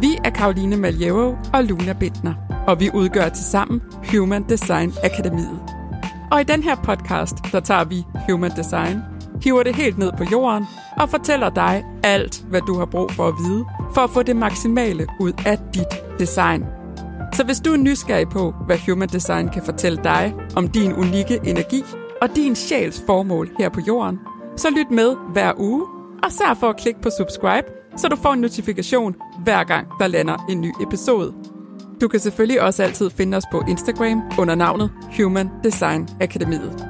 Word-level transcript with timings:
Vi 0.00 0.18
er 0.24 0.30
Karoline 0.30 0.76
Maljevo 0.76 1.34
og 1.54 1.64
Luna 1.64 1.92
Bittner, 1.92 2.34
og 2.66 2.80
vi 2.80 2.90
udgør 2.94 3.28
til 3.28 3.44
sammen 3.44 3.82
Human 4.12 4.42
Design 4.48 4.92
Akademiet. 5.04 5.60
Og 6.32 6.40
i 6.40 6.44
den 6.44 6.62
her 6.62 6.76
podcast, 6.76 7.34
der 7.52 7.60
tager 7.60 7.84
vi 7.84 8.04
Human 8.28 8.50
Design, 8.50 8.98
hiver 9.44 9.62
det 9.62 9.76
helt 9.76 9.98
ned 9.98 10.12
på 10.18 10.24
jorden 10.32 10.64
og 10.96 11.10
fortæller 11.10 11.50
dig 11.50 11.84
alt, 12.02 12.44
hvad 12.48 12.60
du 12.66 12.78
har 12.78 12.84
brug 12.84 13.10
for 13.10 13.28
at 13.28 13.34
vide, 13.44 13.64
for 13.94 14.00
at 14.00 14.10
få 14.10 14.22
det 14.22 14.36
maksimale 14.36 15.06
ud 15.20 15.32
af 15.46 15.58
dit 15.74 16.18
design. 16.18 16.64
Så 17.34 17.44
hvis 17.44 17.60
du 17.60 17.72
er 17.72 17.76
nysgerrig 17.76 18.28
på, 18.28 18.54
hvad 18.66 18.78
Human 18.86 19.08
Design 19.08 19.48
kan 19.48 19.62
fortælle 19.62 20.00
dig 20.04 20.34
om 20.56 20.68
din 20.68 20.92
unikke 20.92 21.40
energi 21.44 21.82
og 22.22 22.36
din 22.36 22.54
sjæls 22.54 23.02
formål 23.06 23.50
her 23.58 23.68
på 23.68 23.80
jorden, 23.88 24.18
så 24.56 24.70
lyt 24.70 24.90
med 24.90 25.16
hver 25.32 25.52
uge, 25.58 25.86
og 26.22 26.32
sørg 26.32 26.56
for 26.56 26.68
at 26.68 26.76
klikke 26.76 27.00
på 27.00 27.10
subscribe, 27.18 27.79
så 27.96 28.08
du 28.08 28.16
får 28.16 28.32
en 28.32 28.40
notifikation 28.40 29.14
hver 29.44 29.64
gang, 29.64 29.88
der 29.98 30.06
lander 30.06 30.46
en 30.48 30.60
ny 30.60 30.72
episode. 30.82 31.34
Du 32.00 32.08
kan 32.08 32.20
selvfølgelig 32.20 32.62
også 32.62 32.82
altid 32.82 33.10
finde 33.10 33.36
os 33.36 33.44
på 33.52 33.62
Instagram 33.68 34.22
under 34.38 34.54
navnet 34.54 34.90
Human 35.16 35.50
Design 35.64 36.08
Akademiet. 36.20 36.86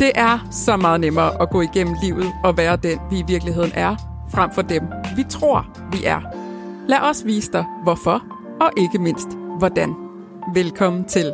Det 0.00 0.12
er 0.14 0.48
så 0.50 0.76
meget 0.76 1.00
nemmere 1.00 1.42
at 1.42 1.50
gå 1.50 1.60
igennem 1.60 1.94
livet 2.02 2.32
og 2.44 2.56
være 2.56 2.76
den, 2.76 2.98
vi 3.10 3.18
i 3.18 3.24
virkeligheden 3.28 3.72
er, 3.74 3.96
frem 4.30 4.50
for 4.50 4.62
dem, 4.62 4.82
vi 5.16 5.24
tror, 5.30 5.66
vi 5.92 6.04
er. 6.04 6.20
Lad 6.88 6.98
os 6.98 7.26
vise 7.26 7.52
dig, 7.52 7.64
hvorfor, 7.82 8.24
og 8.60 8.70
ikke 8.76 8.98
mindst, 8.98 9.28
hvordan. 9.58 9.94
Velkommen 10.54 11.04
til. 11.04 11.32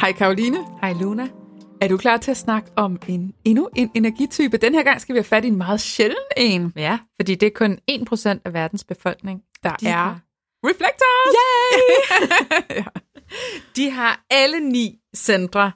Hej 0.00 0.12
Karoline. 0.12 0.58
Hej 0.80 0.92
Luna. 1.00 1.37
Er 1.80 1.88
du 1.88 1.96
klar 1.96 2.16
til 2.16 2.30
at 2.30 2.36
snakke 2.36 2.70
om 2.76 2.98
en, 3.08 3.34
endnu 3.44 3.68
en 3.76 3.90
energitype? 3.94 4.56
Den 4.56 4.74
her 4.74 4.82
gang 4.82 5.00
skal 5.00 5.12
vi 5.14 5.18
have 5.18 5.24
fat 5.24 5.44
i 5.44 5.48
en 5.48 5.56
meget 5.56 5.80
sjælden 5.80 6.16
en. 6.36 6.72
Ja, 6.76 6.98
fordi 7.20 7.34
det 7.34 7.46
er 7.46 7.50
kun 7.54 7.78
1% 7.90 8.40
af 8.44 8.52
verdens 8.52 8.84
befolkning, 8.84 9.40
der 9.62 9.74
De 9.76 9.86
er 9.86 9.92
har- 9.92 10.20
reflectors. 10.64 11.34
Yay! 11.34 12.76
ja. 12.78 12.84
De 13.76 13.90
har 13.90 14.24
alle 14.30 14.60
ni 14.60 14.98
centre 15.16 15.72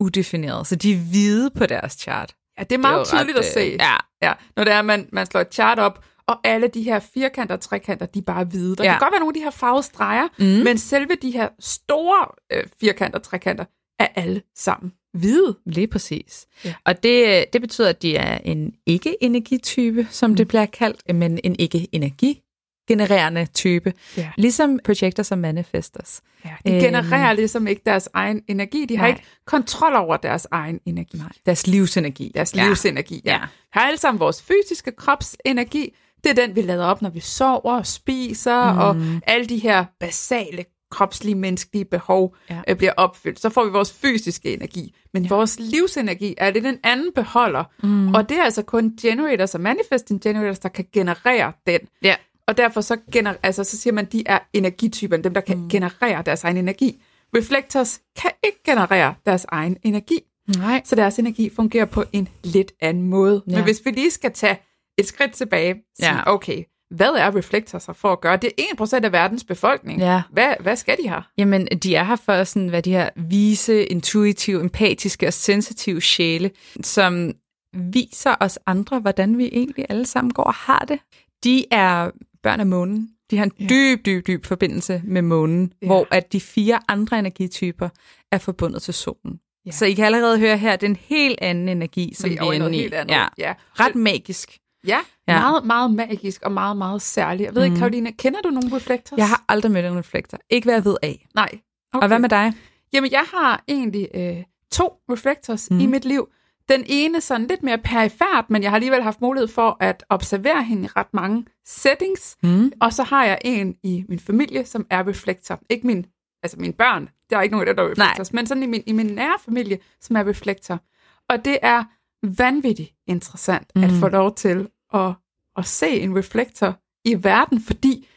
udefineret, 0.00 0.66
så 0.66 0.76
de 0.76 0.92
er 0.92 0.96
hvide 0.96 1.50
på 1.50 1.66
deres 1.66 1.92
chart. 1.92 2.34
ja, 2.58 2.62
det 2.62 2.72
er 2.72 2.78
meget 2.78 3.06
det 3.06 3.12
er 3.12 3.16
tydeligt 3.18 3.38
ret, 3.38 3.44
at 3.44 3.52
se. 3.52 3.60
øh, 3.60 3.72
Ja, 3.80 3.96
Ja, 4.22 4.32
når 4.56 4.64
det 4.64 4.72
er, 4.72 4.78
at 4.78 4.84
man, 4.84 5.08
man 5.12 5.26
slår 5.26 5.40
et 5.40 5.54
chart 5.54 5.78
op, 5.78 6.04
og 6.26 6.36
alle 6.44 6.68
de 6.68 6.82
her 6.82 6.98
firkanter 7.00 7.54
og 7.54 7.60
trekanter, 7.60 8.06
de 8.06 8.18
er 8.18 8.22
bare 8.22 8.44
hvide. 8.44 8.76
Der. 8.76 8.84
Ja. 8.84 8.90
kan 8.90 9.00
godt 9.00 9.12
være 9.12 9.20
nogle 9.20 9.30
af 9.30 9.34
de 9.34 9.42
her 9.44 9.50
farvede 9.50 9.82
streger, 9.82 10.28
mm. 10.38 10.44
men 10.64 10.78
selve 10.78 11.14
de 11.22 11.30
her 11.30 11.48
store 11.60 12.26
øh, 12.52 12.64
firkanter 12.80 13.18
og 13.18 13.22
trekanter 13.24 13.64
er 13.98 14.06
alle 14.14 14.42
sammen 14.56 14.92
hvide. 15.14 15.56
lige 15.66 15.86
præcis. 15.86 16.46
Ja. 16.64 16.74
Og 16.84 17.02
det, 17.02 17.44
det 17.52 17.60
betyder, 17.60 17.88
at 17.88 18.02
de 18.02 18.16
er 18.16 18.38
en 18.44 18.72
ikke-energitype, 18.86 20.06
som 20.10 20.30
mm. 20.30 20.36
det 20.36 20.48
bliver 20.48 20.66
kaldt, 20.66 21.14
men 21.14 21.38
en 21.44 21.56
ikke-energi-genererende 21.58 23.46
type. 23.46 23.92
Ja. 24.16 24.30
Ligesom 24.36 24.78
projectors 24.84 25.32
og 25.32 25.38
manifestors. 25.38 26.20
Ja, 26.44 26.50
de 26.66 26.72
Øhm. 26.72 26.80
genererer 26.80 27.32
ligesom 27.32 27.66
ikke 27.66 27.82
deres 27.86 28.08
egen 28.14 28.42
energi. 28.48 28.84
De 28.86 28.96
har 28.96 29.02
Nej. 29.06 29.08
ikke 29.16 29.22
kontrol 29.46 29.94
over 29.96 30.16
deres 30.16 30.46
egen 30.50 30.80
energi. 30.86 31.16
Nej, 31.18 31.28
deres 31.46 31.66
livsenergi. 31.66 32.32
Deres 32.34 32.54
Ja. 32.56 32.66
livsenergi. 32.66 33.22
Ja. 33.24 33.32
Ja. 33.32 33.40
Har 33.72 33.80
alle 33.80 33.98
sammen 33.98 34.20
vores 34.20 34.42
fysiske 34.42 34.92
kropsenergi. 34.92 35.94
Det 36.24 36.30
er 36.30 36.34
den, 36.46 36.56
vi 36.56 36.62
lader 36.62 36.84
op, 36.86 37.02
når 37.02 37.10
vi 37.10 37.20
sover 37.20 37.76
og 37.78 37.86
spiser, 37.86 38.72
mm. 38.72 38.78
og 38.78 38.96
alle 39.26 39.46
de 39.46 39.58
her 39.58 39.84
basale 40.00 40.64
kropslige, 40.90 41.34
menneskelige 41.34 41.84
behov 41.84 42.36
ja. 42.50 42.60
Øh, 42.68 42.76
bliver 42.76 42.92
opfyldt. 42.96 43.40
Så 43.40 43.48
får 43.50 43.64
vi 43.64 43.70
vores 43.70 43.92
fysiske 43.92 44.52
energi. 44.54 44.94
Men 45.14 45.22
ja. 45.22 45.28
vores 45.28 45.58
livsenergi 45.60 46.34
er 46.38 46.50
det 46.50 46.62
den 46.64 46.78
anden 46.84 47.12
beholder. 47.14 47.64
Mm. 47.82 48.14
Og 48.14 48.28
det 48.28 48.38
er 48.38 48.42
altså 48.44 48.62
kun 48.62 48.96
generators 49.02 49.54
og 49.54 49.60
manifesting 49.60 50.20
generators, 50.20 50.58
der 50.58 50.68
kan 50.68 50.84
generere 50.92 51.52
den. 51.66 51.80
Ja. 52.02 52.14
Og 52.46 52.56
derfor 52.56 52.80
så, 52.80 52.96
gener- 53.12 53.34
altså, 53.42 53.64
så 53.64 53.78
siger 53.78 53.94
man, 53.94 54.06
at 54.06 54.12
de 54.12 54.22
er 54.26 54.38
energityperne, 54.52 55.22
dem 55.24 55.34
der 55.34 55.40
kan 55.40 55.56
mm. 55.58 55.68
generere 55.68 56.22
deres 56.22 56.44
egen 56.44 56.56
energi. 56.56 57.02
Reflectors 57.36 58.00
kan 58.22 58.30
ikke 58.44 58.58
generere 58.64 59.14
deres 59.26 59.46
egen 59.48 59.76
energi. 59.82 60.20
Nej. 60.56 60.82
Så 60.84 60.96
deres 60.96 61.18
energi 61.18 61.50
fungerer 61.56 61.84
på 61.84 62.04
en 62.12 62.28
lidt 62.44 62.72
anden 62.80 63.02
måde. 63.02 63.42
Ja. 63.46 63.52
Ja. 63.52 63.56
Men 63.56 63.64
hvis 63.64 63.80
vi 63.84 63.90
lige 63.90 64.10
skal 64.10 64.32
tage 64.32 64.58
et 64.98 65.06
skridt 65.06 65.32
tilbage, 65.32 65.74
sige, 66.00 66.14
Ja. 66.14 66.32
okay, 66.32 66.62
hvad 66.90 67.08
er 67.10 67.36
reflectors 67.36 67.86
her 67.86 67.92
for 67.94 68.12
at 68.12 68.20
gøre? 68.20 68.36
Det 68.36 68.52
er 68.58 68.62
1% 68.98 69.04
af 69.04 69.12
verdens 69.12 69.44
befolkning. 69.44 70.00
Ja. 70.00 70.22
Hvad, 70.32 70.54
hvad 70.60 70.76
skal 70.76 70.96
de 71.02 71.08
her? 71.08 71.22
Jamen, 71.38 71.66
de 71.66 71.94
er 71.94 72.04
her 72.04 72.16
for 72.16 72.44
sådan, 72.44 72.68
hvad 72.68 72.82
de 72.82 72.92
her 72.92 73.10
vise, 73.16 73.84
intuitive, 73.84 74.60
empatiske 74.60 75.26
og 75.26 75.32
sensitive 75.32 76.00
sjæle, 76.00 76.50
som 76.82 77.32
viser 77.74 78.34
os 78.40 78.58
andre, 78.66 79.00
hvordan 79.00 79.38
vi 79.38 79.48
egentlig 79.52 79.86
alle 79.88 80.06
sammen 80.06 80.32
går 80.32 80.42
og 80.42 80.54
har 80.54 80.84
det. 80.88 80.98
De 81.44 81.64
er 81.70 82.10
børn 82.42 82.60
af 82.60 82.66
månen. 82.66 83.08
De 83.30 83.36
har 83.36 83.44
en 83.44 83.52
Ja. 83.60 83.66
dyb, 83.66 84.06
dyb, 84.06 84.26
dyb 84.26 84.46
forbindelse 84.46 85.02
med 85.04 85.22
månen, 85.22 85.72
Ja. 85.82 85.86
hvor 85.86 86.06
at 86.10 86.32
de 86.32 86.40
fire 86.40 86.80
andre 86.88 87.18
energityper 87.18 87.88
er 88.32 88.38
forbundet 88.38 88.82
til 88.82 88.94
solen. 88.94 89.40
Ja. 89.66 89.70
Så 89.70 89.86
I 89.86 89.92
kan 89.92 90.04
allerede 90.04 90.38
høre 90.38 90.56
her, 90.58 90.76
det 90.76 90.86
er 90.86 90.90
en 90.90 90.96
helt 91.00 91.38
anden 91.42 91.68
energi, 91.68 92.14
som 92.14 92.30
Vi 92.30 92.36
er 92.36 92.52
inde 92.52 92.74
i. 92.76 92.78
helt 92.78 92.94
andet. 92.94 93.14
Ja. 93.14 93.26
ja. 93.38 93.54
Ret 93.74 93.94
magisk. 93.94 94.58
Ja, 94.86 94.98
Ja. 95.28 95.40
meget, 95.40 95.66
meget 95.66 95.90
magisk 95.90 96.42
og 96.42 96.52
meget, 96.52 96.76
meget 96.76 97.02
særlig. 97.02 97.44
Jeg 97.44 97.54
ved 97.54 97.64
ikke, 97.64 97.76
Karoline, 97.76 98.12
kender 98.12 98.40
du 98.40 98.48
nogle 98.48 98.76
reflectors? 98.76 99.16
Jeg 99.18 99.28
har 99.28 99.44
aldrig 99.48 99.72
mødt 99.72 99.86
en 99.86 99.96
reflektor. 99.98 100.38
Ikke 100.50 100.64
hvad 100.64 100.74
jeg 100.74 100.84
ved 100.84 100.96
af. 101.02 101.26
Nej. 101.34 101.48
Okay. 101.92 102.02
Og 102.02 102.08
hvad 102.08 102.18
med 102.18 102.28
dig? 102.28 102.52
Jamen, 102.92 103.12
jeg 103.12 103.24
har 103.34 103.64
egentlig 103.68 104.08
øh, 104.14 104.36
to 104.72 105.00
reflectors 105.12 105.70
mm. 105.70 105.80
i 105.80 105.86
mit 105.86 106.04
liv. 106.04 106.28
Den 106.68 106.84
ene 106.86 107.20
sådan 107.20 107.46
lidt 107.46 107.62
mere 107.62 107.78
perifært, 107.78 108.44
men 108.50 108.62
jeg 108.62 108.70
har 108.70 108.76
alligevel 108.76 109.02
haft 109.02 109.20
mulighed 109.20 109.48
for 109.48 109.76
at 109.80 110.04
observere 110.08 110.62
hende 110.62 110.84
i 110.84 110.86
ret 110.86 111.14
mange 111.14 111.44
settings. 111.66 112.36
Mm. 112.42 112.72
Og 112.80 112.92
så 112.92 113.02
har 113.02 113.24
jeg 113.24 113.38
en 113.44 113.76
i 113.82 114.04
min 114.08 114.18
familie, 114.18 114.64
som 114.66 114.86
er 114.90 115.08
reflektor. 115.08 115.60
Ikke 115.70 115.86
min, 115.86 116.06
altså 116.42 116.56
mine 116.60 116.72
børn, 116.72 117.08
der 117.30 117.36
er 117.36 117.42
ikke 117.42 117.52
nogen 117.56 117.68
af 117.68 117.74
dem, 117.74 117.76
der 117.76 117.82
er 117.84 117.90
reflektors, 118.04 118.32
men 118.32 118.46
sådan 118.46 118.62
i 118.62 118.66
min, 118.66 118.82
i 118.86 118.92
min 118.92 119.06
nære 119.06 119.36
familie, 119.44 119.78
som 120.00 120.16
er 120.16 120.28
reflektor. 120.28 120.80
Og 121.28 121.44
det 121.44 121.58
er 121.62 121.84
vanvittigt 122.22 122.94
interessant 123.06 123.70
mm. 123.76 123.84
at 123.84 123.90
få 123.90 124.08
lov 124.08 124.34
til 124.34 124.68
at, 124.94 125.12
at 125.56 125.66
se 125.66 125.88
en 125.88 126.18
reflektor 126.18 126.80
i 127.04 127.24
verden, 127.24 127.62
fordi 127.62 128.08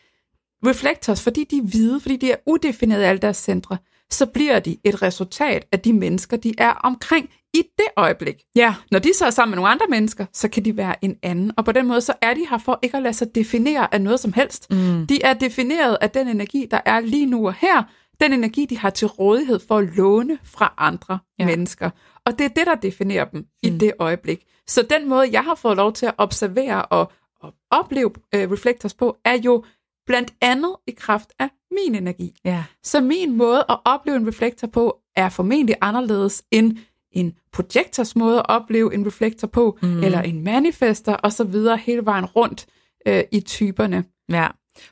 reflectors, 0.65 1.23
fordi 1.23 1.43
de 1.43 1.57
er 1.57 1.61
hvide, 1.61 1.99
fordi 1.99 2.17
de 2.17 2.31
er 2.31 2.35
udefinerede 2.45 3.03
i 3.03 3.07
alle 3.07 3.21
deres 3.21 3.37
centre, 3.37 3.77
så 4.09 4.25
bliver 4.25 4.59
de 4.59 4.77
et 4.83 5.01
resultat 5.01 5.67
af 5.71 5.79
de 5.79 5.93
mennesker, 5.93 6.37
de 6.37 6.53
er 6.57 6.71
omkring 6.71 7.29
i 7.53 7.63
det 7.77 7.87
øjeblik. 7.97 8.35
Ja. 8.55 8.75
Når 8.91 8.99
de 8.99 9.13
så 9.13 9.25
er 9.25 9.29
sammen 9.29 9.51
med 9.51 9.55
nogle 9.55 9.71
andre 9.71 9.85
mennesker, 9.89 10.25
så 10.33 10.47
kan 10.47 10.65
de 10.65 10.77
være 10.77 10.95
en 11.05 11.17
anden. 11.23 11.51
Og 11.57 11.65
på 11.65 11.71
den 11.71 11.87
måde, 11.87 12.01
så 12.01 12.13
er 12.21 12.33
de 12.33 12.47
her 12.49 12.57
for 12.57 12.79
ikke 12.81 12.97
at 12.97 13.03
lade 13.03 13.13
sig 13.13 13.35
definere 13.35 13.93
af 13.93 14.01
noget 14.01 14.19
som 14.19 14.33
helst. 14.33 14.71
Mm. 14.71 15.07
De 15.07 15.23
er 15.23 15.33
defineret 15.33 15.97
af 16.01 16.09
den 16.09 16.27
energi, 16.27 16.67
der 16.71 16.79
er 16.85 16.99
lige 16.99 17.25
nu 17.25 17.47
og 17.47 17.53
her. 17.53 17.83
Den 18.21 18.33
energi, 18.33 18.65
de 18.65 18.77
har 18.77 18.89
til 18.89 19.07
rådighed 19.07 19.59
for 19.67 19.77
at 19.77 19.95
låne 19.95 20.37
fra 20.43 20.73
andre. 20.77 21.19
Ja. 21.39 21.45
mennesker. 21.45 21.89
Og 22.25 22.39
det 22.39 22.45
er 22.45 22.49
det, 22.49 22.67
der 22.67 22.75
definerer 22.75 23.25
dem 23.25 23.39
mm. 23.39 23.47
i 23.63 23.69
det 23.69 23.93
øjeblik. 23.99 24.45
Så 24.67 24.87
den 24.89 25.09
måde, 25.09 25.29
jeg 25.31 25.43
har 25.43 25.55
fået 25.55 25.77
lov 25.77 25.93
til 25.93 26.05
at 26.05 26.13
observere 26.17 26.85
og, 26.85 27.11
og 27.41 27.53
opleve 27.71 28.11
øh, 28.35 28.51
reflectors 28.51 28.93
på, 28.93 29.17
er 29.25 29.37
jo 29.37 29.63
blandt 30.05 30.33
andet 30.41 30.75
i 30.87 30.91
kraft 30.91 31.33
af 31.39 31.49
min 31.71 31.95
energi. 31.95 32.33
Ja. 32.45 32.63
Så 32.83 33.01
min 33.01 33.37
måde 33.37 33.65
at 33.69 33.79
opleve 33.85 34.17
en 34.17 34.27
reflektor 34.27 34.67
på, 34.67 34.97
er 35.15 35.29
formentlig 35.29 35.75
anderledes 35.81 36.43
end 36.51 36.77
en 37.11 37.37
projektors 37.53 38.15
måde 38.15 38.39
at 38.39 38.45
opleve 38.49 38.93
en 38.93 39.07
reflektor 39.07 39.47
på, 39.47 39.77
mm. 39.81 40.03
eller 40.03 40.21
en 40.21 40.43
manifester 40.43 41.17
osv. 41.23 41.77
hele 41.79 42.05
vejen 42.05 42.25
rundt 42.25 42.65
øh, 43.07 43.23
i 43.31 43.39
typerne. 43.39 44.05
Ja, 44.29 44.47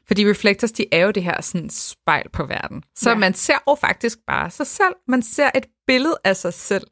fordi 0.08 0.30
reflectors, 0.30 0.72
de 0.72 0.86
er 0.92 1.06
jo 1.06 1.12
det 1.12 1.24
her 1.24 1.42
sådan 1.42 1.70
spejl 1.70 2.30
på 2.30 2.46
verden. 2.46 2.84
Så 2.96 3.10
ja. 3.10 3.16
man 3.16 3.34
ser 3.34 3.58
jo 3.68 3.76
faktisk 3.76 4.20
bare 4.28 4.52
sig 4.52 4.68
selv. 4.68 4.96
Man 5.08 5.22
ser 5.22 5.50
et 5.56 5.66
billede 5.90 6.18
af 6.24 6.36
sig 6.36 6.54
selv. 6.54 6.88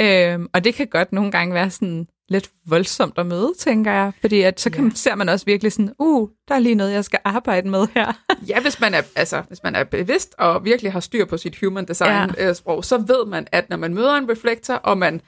Øhm, 0.00 0.48
og 0.54 0.64
det 0.64 0.74
kan 0.74 0.86
godt 0.86 1.12
nogle 1.12 1.30
gange 1.30 1.54
være 1.54 1.70
sådan 1.70 2.06
lidt 2.28 2.50
voldsomt 2.66 3.18
at 3.18 3.26
møde, 3.26 3.52
tænker 3.58 3.92
jeg. 3.92 4.12
Fordi 4.20 4.40
at, 4.42 4.60
så 4.60 4.70
kan, 4.70 4.84
Ja. 4.84 4.90
ser 4.94 5.14
man 5.14 5.28
også 5.28 5.46
virkelig 5.46 5.72
sådan, 5.72 5.92
uh, 5.98 6.28
der 6.48 6.54
er 6.54 6.58
lige 6.58 6.74
noget, 6.74 6.92
jeg 6.92 7.04
skal 7.04 7.18
arbejde 7.24 7.68
med 7.68 7.86
her. 7.94 8.12
Ja, 8.48 8.60
hvis 8.60 8.80
man 8.80 8.94
er, 8.94 9.02
altså, 9.16 9.42
hvis 9.48 9.62
man 9.64 9.74
er 9.74 9.84
bevidst 9.84 10.34
og 10.38 10.64
virkelig 10.64 10.92
har 10.92 11.00
styr 11.00 11.24
på 11.24 11.36
sit 11.36 11.56
human 11.60 11.84
design 11.88 12.30
ja. 12.38 12.52
sprog, 12.54 12.84
så 12.84 12.98
ved 12.98 13.26
man, 13.26 13.46
at 13.52 13.68
når 13.70 13.76
man 13.76 13.94
møder 13.94 14.14
en 14.14 14.30
reflektor, 14.30 14.74
og 14.74 14.98
man 14.98 15.20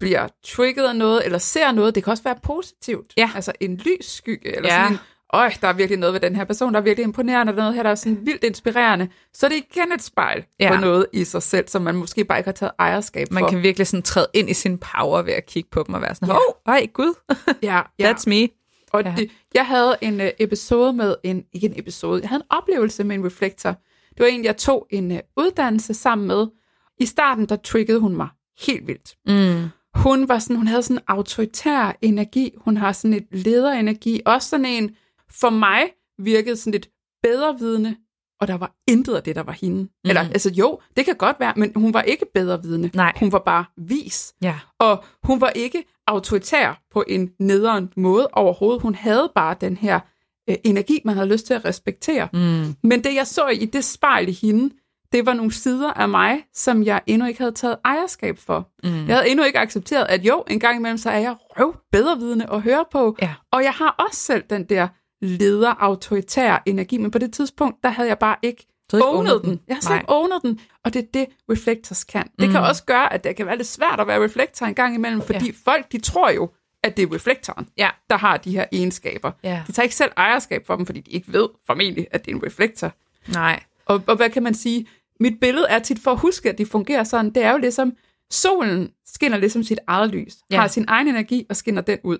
bliver 0.00 0.28
trigget 0.44 0.84
af 0.88 0.96
noget, 0.96 1.24
eller 1.24 1.38
ser 1.38 1.72
noget, 1.72 1.94
det 1.94 2.04
kan 2.04 2.10
også 2.10 2.22
være 2.22 2.36
positivt. 2.42 3.12
Ja. 3.16 3.30
Altså 3.34 3.52
en 3.60 3.76
lys 3.76 4.04
skygge, 4.06 4.56
eller 4.56 4.74
Ja. 4.74 4.78
sådan 4.82 4.92
en, 4.92 4.98
øj, 5.32 5.52
der 5.62 5.68
er 5.68 5.72
virkelig 5.72 5.98
noget 5.98 6.12
ved 6.12 6.20
den 6.20 6.36
her 6.36 6.44
person, 6.44 6.74
der 6.74 6.80
er 6.80 6.84
virkelig 6.84 7.04
imponerende, 7.04 7.52
der 7.52 7.58
er 7.58 7.62
noget 7.62 7.74
her, 7.74 7.82
der 7.82 7.90
er 7.90 7.94
sådan 7.94 8.18
vildt 8.26 8.44
inspirerende. 8.44 9.08
Så 9.34 9.46
er 9.46 9.50
det 9.50 9.56
igen 9.56 9.92
et 9.92 10.02
spejl 10.02 10.44
ja. 10.60 10.64
Ja. 10.64 10.74
på 10.76 10.80
noget 10.80 11.06
i 11.12 11.24
sig 11.24 11.42
selv, 11.42 11.68
som 11.68 11.82
man 11.82 11.94
måske 11.96 12.24
bare 12.24 12.38
ikke 12.38 12.48
har 12.48 12.52
taget 12.52 12.72
ejerskab 12.78 13.32
Man 13.32 13.42
for. 13.42 13.48
kan 13.50 13.62
virkelig 13.62 13.86
sådan 13.86 14.02
træde 14.02 14.26
ind 14.34 14.50
i 14.50 14.54
sin 14.54 14.78
power 14.78 15.22
ved 15.22 15.32
at 15.32 15.46
kigge 15.46 15.68
på 15.72 15.84
dem 15.86 15.94
og 15.94 16.00
være 16.02 16.14
sådan, 16.14 16.28
Ja. 16.28 16.34
åh, 16.34 16.40
oh, 16.66 16.74
ej, 16.74 16.86
gud, 16.92 17.14
ja, 17.62 17.80
ja. 17.98 18.12
that's 18.12 18.24
me. 18.26 18.48
Og 18.92 19.02
Ja. 19.04 19.14
det, 19.16 19.30
jeg 19.54 19.66
havde 19.66 19.96
en 20.00 20.20
uh, 20.20 20.26
episode 20.38 20.92
med 20.92 21.14
en, 21.24 21.44
ikke 21.52 21.66
en 21.66 21.74
episode, 21.76 22.20
jeg 22.20 22.28
havde 22.28 22.40
en 22.50 22.56
oplevelse 22.58 23.04
med 23.04 23.16
en 23.16 23.26
reflektor. 23.26 23.70
Det 24.10 24.18
var 24.18 24.26
en, 24.26 24.44
jeg 24.44 24.56
tog 24.56 24.86
en 24.90 25.10
uh, 25.10 25.18
uddannelse 25.36 25.94
sammen 25.94 26.26
med. 26.26 26.46
I 27.00 27.06
starten, 27.06 27.46
der 27.46 27.56
triggede 27.56 27.98
hun 28.00 28.16
mig 28.16 28.28
helt 28.66 28.86
vildt. 28.86 29.14
Mm. 29.26 29.68
Hun 29.94 30.28
var 30.28 30.38
sådan, 30.38 30.56
hun 30.56 30.66
havde 30.66 30.82
sådan 30.82 30.96
en 30.96 31.02
autoritær 31.08 31.96
energi. 32.02 32.54
Hun 32.58 32.76
har 32.76 32.92
sådan 32.92 33.14
et 33.14 33.26
lederenergi. 33.30 34.20
Også 34.26 34.48
sådan 34.48 34.66
en, 34.66 34.90
for 35.30 35.50
mig 35.50 35.82
virkede 36.18 36.56
sådan 36.56 36.72
lidt 36.72 36.88
bedre 37.22 37.58
vidne, 37.58 37.96
og 38.40 38.48
der 38.48 38.54
var 38.54 38.76
intet 38.86 39.14
af 39.14 39.22
det, 39.22 39.36
der 39.36 39.42
var 39.42 39.52
hende. 39.52 39.82
Mm. 39.82 39.88
Eller, 40.04 40.20
altså 40.20 40.50
jo, 40.50 40.80
det 40.96 41.04
kan 41.04 41.16
godt 41.16 41.40
være, 41.40 41.52
men 41.56 41.72
hun 41.76 41.94
var 41.94 42.02
ikke 42.02 42.26
bedre 42.34 42.62
vidne. 42.62 42.90
Nej. 42.94 43.12
Hun 43.20 43.32
var 43.32 43.38
bare 43.38 43.64
vis. 43.76 44.34
Ja. 44.42 44.58
Og 44.78 45.04
hun 45.22 45.40
var 45.40 45.50
ikke 45.50 45.84
autoritær 46.06 46.82
på 46.92 47.04
en 47.08 47.30
nederen 47.38 47.92
måde 47.96 48.28
overhovedet. 48.32 48.82
Hun 48.82 48.94
havde 48.94 49.32
bare 49.34 49.56
den 49.60 49.76
her 49.76 50.00
øh, 50.50 50.56
energi, 50.64 51.00
man 51.04 51.14
havde 51.14 51.28
lyst 51.28 51.46
til 51.46 51.54
at 51.54 51.64
respektere. 51.64 52.28
Mm. 52.32 52.74
Men 52.82 53.04
det, 53.04 53.14
jeg 53.14 53.26
så 53.26 53.48
i 53.48 53.64
det 53.64 53.84
spejl 53.84 54.28
i 54.28 54.32
hende, 54.32 54.74
det 55.12 55.26
var 55.26 55.34
nogle 55.34 55.52
sider 55.52 55.92
af 55.92 56.08
mig, 56.08 56.44
som 56.54 56.82
jeg 56.82 57.00
endnu 57.06 57.26
ikke 57.28 57.40
havde 57.40 57.52
taget 57.52 57.76
ejerskab 57.84 58.38
for. 58.38 58.70
Mm. 58.84 59.06
Jeg 59.06 59.16
havde 59.16 59.28
endnu 59.28 59.44
ikke 59.44 59.58
accepteret, 59.58 60.06
at 60.08 60.24
jo, 60.24 60.44
en 60.50 60.60
gang 60.60 60.76
imellem, 60.76 60.98
så 60.98 61.10
er 61.10 61.18
jeg 61.18 61.36
røv 61.40 61.76
bedrevidende 61.92 62.46
at 62.52 62.62
høre 62.62 62.84
på. 62.92 63.16
Ja. 63.22 63.34
Og 63.52 63.62
jeg 63.62 63.72
har 63.72 63.90
også 64.08 64.20
selv 64.20 64.42
den 64.50 64.64
der 64.64 64.88
leder 65.20 65.74
autoritær 65.78 66.62
energi, 66.66 66.96
men 66.98 67.10
på 67.10 67.18
det 67.18 67.32
tidspunkt, 67.32 67.76
der 67.84 67.88
havde 67.90 68.08
jeg 68.08 68.18
bare 68.18 68.36
ikke 68.42 68.66
ownet 68.92 69.40
den. 69.42 69.50
den. 69.50 69.60
Jeg 69.68 69.76
har 69.76 69.80
slet 69.80 69.96
ikke 69.96 70.10
ownet 70.10 70.38
den, 70.42 70.60
og 70.84 70.94
det 70.94 71.02
er 71.02 71.06
det, 71.14 71.26
reflectors 71.50 72.04
kan. 72.04 72.28
Det 72.38 72.50
kan 72.50 72.60
også 72.60 72.84
gøre, 72.84 73.12
at 73.12 73.24
det 73.24 73.36
kan 73.36 73.46
være 73.46 73.56
lidt 73.56 73.68
svært 73.68 74.00
at 74.00 74.06
være 74.06 74.24
reflektor 74.24 74.66
en 74.66 74.74
gang 74.74 74.94
imellem, 74.94 75.22
fordi 75.22 75.46
Ja. 75.46 75.52
folk, 75.72 75.92
de 75.92 75.98
tror 76.00 76.30
jo, 76.30 76.50
at 76.84 76.96
det 76.96 77.02
er 77.02 77.14
reflektoren, 77.14 77.68
Ja. 77.78 77.90
der 78.10 78.16
har 78.16 78.36
de 78.36 78.52
her 78.52 78.64
egenskaber. 78.72 79.30
Ja. 79.42 79.62
De 79.66 79.72
tager 79.72 79.84
ikke 79.84 79.94
selv 79.94 80.12
ejerskab 80.16 80.66
for 80.66 80.76
dem, 80.76 80.86
fordi 80.86 81.00
de 81.00 81.10
ikke 81.10 81.32
ved 81.32 81.48
formentlig, 81.66 82.06
at 82.10 82.24
det 82.24 82.32
er 82.32 82.36
en 82.36 82.42
reflektor. 82.46 82.92
Nej. 83.32 83.62
Og, 83.86 84.02
og 84.06 84.16
hvad 84.16 84.30
kan 84.30 84.42
man 84.42 84.54
sige? 84.54 84.86
Mit 85.20 85.40
billede 85.40 85.66
er 85.68 85.78
tit 85.78 85.98
for 85.98 86.10
at 86.10 86.18
huske, 86.18 86.48
at 86.48 86.58
de 86.58 86.66
fungerer 86.66 87.04
sådan. 87.04 87.30
Det 87.30 87.42
er 87.44 87.50
jo 87.52 87.58
ligesom, 87.58 87.92
solen 88.30 88.90
skinner 89.06 89.38
ligesom 89.38 89.62
sit 89.62 89.78
eget 89.86 90.10
lys, 90.10 90.34
ja. 90.50 90.60
har 90.60 90.68
sin 90.68 90.84
egen 90.88 91.08
energi 91.08 91.46
og 91.50 91.56
skinner 91.56 91.82
den 91.82 91.98
ud. 92.04 92.18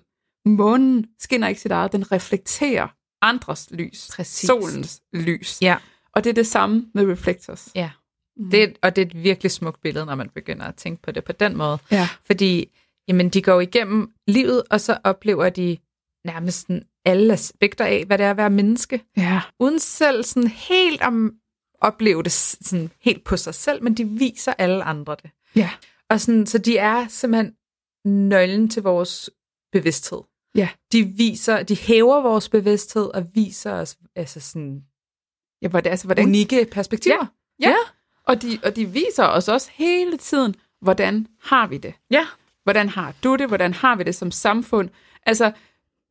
Månen 0.48 1.06
skinner 1.18 1.48
ikke 1.48 1.60
sit 1.60 1.72
eget, 1.72 1.92
den 1.92 2.12
reflekterer 2.12 2.88
andres 3.22 3.68
lys. 3.70 4.10
Præcis. 4.16 4.46
Solens 4.46 5.00
lys. 5.12 5.58
Ja. 5.62 5.76
Og 6.12 6.24
det 6.24 6.30
er 6.30 6.34
det 6.34 6.46
samme 6.46 6.86
med 6.94 7.12
reflectors. 7.12 7.68
Ja. 7.74 7.90
Det, 8.50 8.62
er- 8.62 8.72
og 8.82 8.96
det 8.96 9.02
er 9.02 9.06
et 9.06 9.22
virkelig 9.22 9.50
smukt 9.50 9.80
billede, 9.80 10.06
når 10.06 10.14
man 10.14 10.28
begynder 10.28 10.64
at 10.66 10.74
tænke 10.74 11.02
på 11.02 11.10
det 11.10 11.24
på 11.24 11.32
den 11.32 11.56
måde. 11.56 11.78
Ja. 11.90 12.08
Fordi 12.26 12.72
jamen, 13.08 13.28
de 13.28 13.42
går 13.42 13.60
igennem 13.60 14.12
livet, 14.26 14.62
og 14.70 14.80
så 14.80 14.98
oplever 15.04 15.48
de 15.48 15.78
nærmest 16.24 16.60
sådan 16.60 16.82
alle 17.04 17.32
aspekter 17.32 17.84
af, 17.84 18.04
hvad 18.06 18.18
det 18.18 18.26
er 18.26 18.30
at 18.30 18.36
være 18.36 18.50
menneske. 18.50 19.04
Ja. 19.16 19.40
Uden 19.60 19.78
selv 19.78 20.22
sådan 20.22 20.48
helt 20.48 21.02
om 21.02 21.34
opleve 21.80 22.22
det 22.22 22.32
sådan 22.32 22.90
helt 23.00 23.24
på 23.24 23.36
sig 23.36 23.54
selv, 23.54 23.82
men 23.82 23.94
de 23.94 24.04
viser 24.04 24.52
alle 24.58 24.84
andre 24.84 25.16
det. 25.22 25.30
Ja. 25.56 25.70
Og 26.10 26.20
sådan, 26.20 26.46
så 26.46 26.58
de 26.58 26.78
er 26.78 27.08
simpelthen 27.08 27.54
nøglen 28.04 28.68
til 28.70 28.82
vores 28.82 29.30
bevidsthed. 29.72 30.18
Ja. 30.54 30.68
De 30.92 31.04
viser, 31.04 31.62
de 31.62 31.76
hæver 31.76 32.20
vores 32.22 32.48
bevidsthed 32.48 33.04
og 33.14 33.24
viser 33.34 33.72
os 33.72 33.96
altså 34.16 34.40
sådan 34.40 34.82
Ja, 35.62 35.68
hvordan, 35.68 35.90
altså, 35.90 36.06
hvordan, 36.06 36.26
unikke 36.26 36.66
perspektiver. 36.72 37.26
ja. 37.60 37.74
Og, 38.26 38.42
de, 38.42 38.58
og 38.64 38.76
de 38.76 38.86
viser 38.86 39.24
os 39.24 39.48
også 39.48 39.70
hele 39.72 40.16
tiden, 40.16 40.54
hvordan 40.80 41.26
har 41.42 41.66
vi 41.66 41.76
det? 41.78 41.94
Ja. 42.10 42.26
Hvordan 42.64 42.88
har 42.88 43.14
du 43.24 43.36
det? 43.36 43.48
Hvordan 43.48 43.74
har 43.74 43.96
vi 43.96 44.02
det 44.02 44.14
som 44.14 44.30
samfund? 44.30 44.88
Altså, 45.26 45.52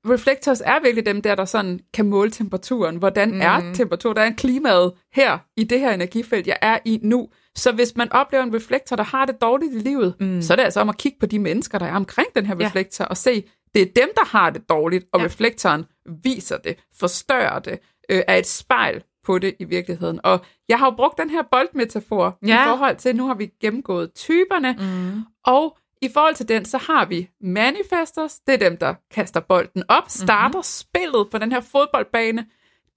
reflectors 0.05 0.61
er 0.65 0.79
virkelig 0.79 1.05
dem 1.05 1.21
der, 1.21 1.35
der 1.35 1.45
sådan 1.45 1.79
kan 1.93 2.05
måle 2.09 2.31
temperaturen. 2.31 2.95
Hvordan 2.95 3.31
mm. 3.33 3.41
er 3.41 3.73
temperaturen? 3.73 4.15
Der 4.15 4.21
er 4.23 4.31
klimaet 4.31 4.93
her 5.13 5.37
i 5.57 5.63
det 5.63 5.79
her 5.79 5.91
energifelt, 5.93 6.47
jeg 6.47 6.57
er 6.61 6.79
i 6.85 6.99
nu. 7.03 7.29
Så 7.55 7.71
hvis 7.71 7.95
man 7.95 8.11
oplever 8.11 8.43
en 8.43 8.55
reflektor, 8.55 8.95
der 8.95 9.03
har 9.03 9.25
det 9.25 9.41
dårligt 9.41 9.73
i 9.75 9.79
livet, 9.79 10.15
mm. 10.19 10.41
så 10.41 10.53
er 10.53 10.55
det 10.55 10.63
altså 10.63 10.79
om 10.81 10.89
at 10.89 10.97
kigge 10.97 11.19
på 11.19 11.25
de 11.25 11.39
mennesker, 11.39 11.79
der 11.79 11.85
er 11.85 11.95
omkring 11.95 12.27
den 12.35 12.45
her 12.45 12.55
Ja. 12.59 12.65
reflektor, 12.67 13.05
og 13.05 13.17
se, 13.17 13.43
det 13.77 13.87
er 13.87 14.01
dem, 14.05 14.09
der 14.15 14.25
har 14.25 14.49
det 14.49 14.69
dårligt, 14.69 15.05
og 15.13 15.19
Ja. 15.19 15.25
reflektoren 15.25 15.85
viser 16.23 16.57
det, 16.57 16.77
forstørrer 16.99 17.59
det, 17.59 17.79
øh, 18.09 18.21
er 18.27 18.35
et 18.35 18.47
spejl 18.47 19.03
på 19.23 19.39
det 19.39 19.55
i 19.59 19.63
virkeligheden. 19.63 20.19
Og 20.23 20.39
jeg 20.69 20.79
har 20.79 20.85
jo 20.85 20.91
brugt 20.95 21.17
den 21.17 21.29
her 21.29 21.43
boldmetafor 21.51 22.37
Ja. 22.47 22.63
i 22.63 22.67
forhold 22.67 22.95
til, 22.95 23.15
nu 23.15 23.27
har 23.27 23.33
vi 23.35 23.49
gennemgået 23.61 24.13
typerne, 24.13 24.75
Mm. 24.79 25.21
og 25.45 25.77
i 26.01 26.09
forhold 26.13 26.35
til 26.35 26.47
den, 26.49 26.65
så 26.65 26.77
har 26.77 27.05
vi 27.05 27.29
manifestors, 27.41 28.39
det 28.47 28.53
er 28.53 28.69
dem, 28.69 28.77
der 28.77 28.93
kaster 29.11 29.39
bolden 29.39 29.83
op, 29.89 30.03
starter 30.07 30.47
mm-hmm. 30.47 30.63
spillet 30.63 31.27
på 31.31 31.37
den 31.37 31.51
her 31.51 31.61
fodboldbane. 31.61 32.45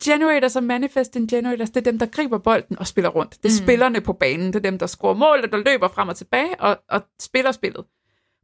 Generators 0.04 0.56
og 0.56 0.64
manifesting 0.64 1.30
generators, 1.30 1.70
det 1.70 1.76
er 1.86 1.90
dem, 1.90 1.98
der 1.98 2.06
griber 2.06 2.38
bolden 2.38 2.78
og 2.78 2.86
spiller 2.86 3.10
rundt. 3.10 3.30
Det 3.42 3.44
er 3.48 3.60
mm. 3.60 3.64
spillerne 3.66 4.00
på 4.00 4.12
banen, 4.12 4.46
det 4.46 4.56
er 4.56 4.70
dem, 4.70 4.78
der 4.78 4.86
scorer 4.86 5.14
mål, 5.14 5.42
der 5.50 5.56
løber 5.72 5.88
frem 5.88 6.08
og 6.08 6.16
tilbage 6.16 6.60
og, 6.60 6.78
og 6.88 7.02
spiller 7.20 7.52
spillet. 7.52 7.84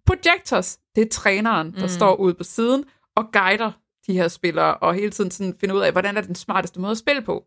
Projectors, 0.07 0.79
det 0.97 1.03
er 1.03 1.09
træneren, 1.09 1.73
der 1.75 1.83
mm. 1.83 1.89
står 1.89 2.15
ude 2.17 2.35
på 2.35 2.45
siden 2.45 2.85
og 3.17 3.33
guider 3.33 3.73
de 4.07 4.13
her 4.13 4.29
spillere, 4.29 4.75
og 4.75 4.95
hele 4.95 5.11
tiden 5.11 5.31
sådan 5.31 5.55
finder 5.61 5.75
ud 5.77 5.81
af, 5.81 5.93
hvordan 5.93 6.17
er 6.17 6.21
den 6.21 6.35
smarteste 6.35 6.81
måde 6.81 6.91
at 6.91 6.99
spille 6.99 7.23
på. 7.23 7.45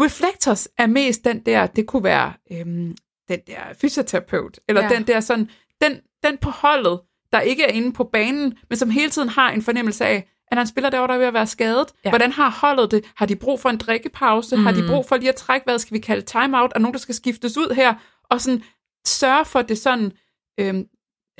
Reflectors 0.00 0.68
er 0.78 0.86
mest 0.86 1.24
den 1.24 1.40
der, 1.40 1.66
det 1.66 1.86
kunne 1.86 2.04
være 2.04 2.32
øhm, 2.52 2.96
den 3.28 3.40
der 3.46 3.60
fysioterapeut, 3.80 4.60
eller 4.68 4.82
Ja. 4.82 4.88
den 4.88 5.06
der 5.06 5.20
sådan, 5.20 5.50
den, 5.82 6.00
den 6.24 6.38
på 6.38 6.50
holdet, 6.50 7.00
der 7.32 7.40
ikke 7.40 7.62
er 7.64 7.72
inde 7.72 7.92
på 7.92 8.04
banen, 8.04 8.58
men 8.68 8.78
som 8.78 8.90
hele 8.90 9.10
tiden 9.10 9.28
har 9.28 9.50
en 9.50 9.62
fornemmelse 9.62 10.04
af, 10.06 10.28
at 10.48 10.58
han 10.58 10.66
spiller 10.66 10.90
derovre, 10.90 11.08
der 11.08 11.14
er 11.14 11.18
ved 11.18 11.26
at 11.26 11.34
være 11.34 11.46
skadet. 11.46 11.86
Ja. 12.04 12.10
Hvordan 12.10 12.32
har 12.32 12.50
holdet 12.50 12.90
det? 12.90 13.04
Har 13.16 13.26
de 13.26 13.36
brug 13.36 13.60
for 13.60 13.68
en 13.68 13.78
drikkepause? 13.78 14.56
Mm. 14.56 14.64
Har 14.64 14.72
de 14.72 14.86
brug 14.88 15.06
for 15.08 15.16
lige 15.16 15.28
at 15.28 15.34
trække, 15.36 15.64
hvad 15.64 15.78
skal 15.78 15.94
vi 15.94 15.98
kalde 15.98 16.22
timeout? 16.22 16.72
Er 16.74 16.78
nogen, 16.78 16.92
der 16.94 16.98
skal 17.00 17.14
skiftes 17.14 17.56
ud 17.58 17.74
her? 17.74 17.94
Og 18.30 18.40
sådan 18.40 18.62
sørge 19.06 19.44
for 19.44 19.62
det 19.62 19.78
sådan 19.78 20.12
øhm, 20.60 20.86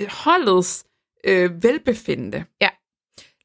holdets 0.09 0.85
øh, 1.25 1.63
velbefindende. 1.63 2.45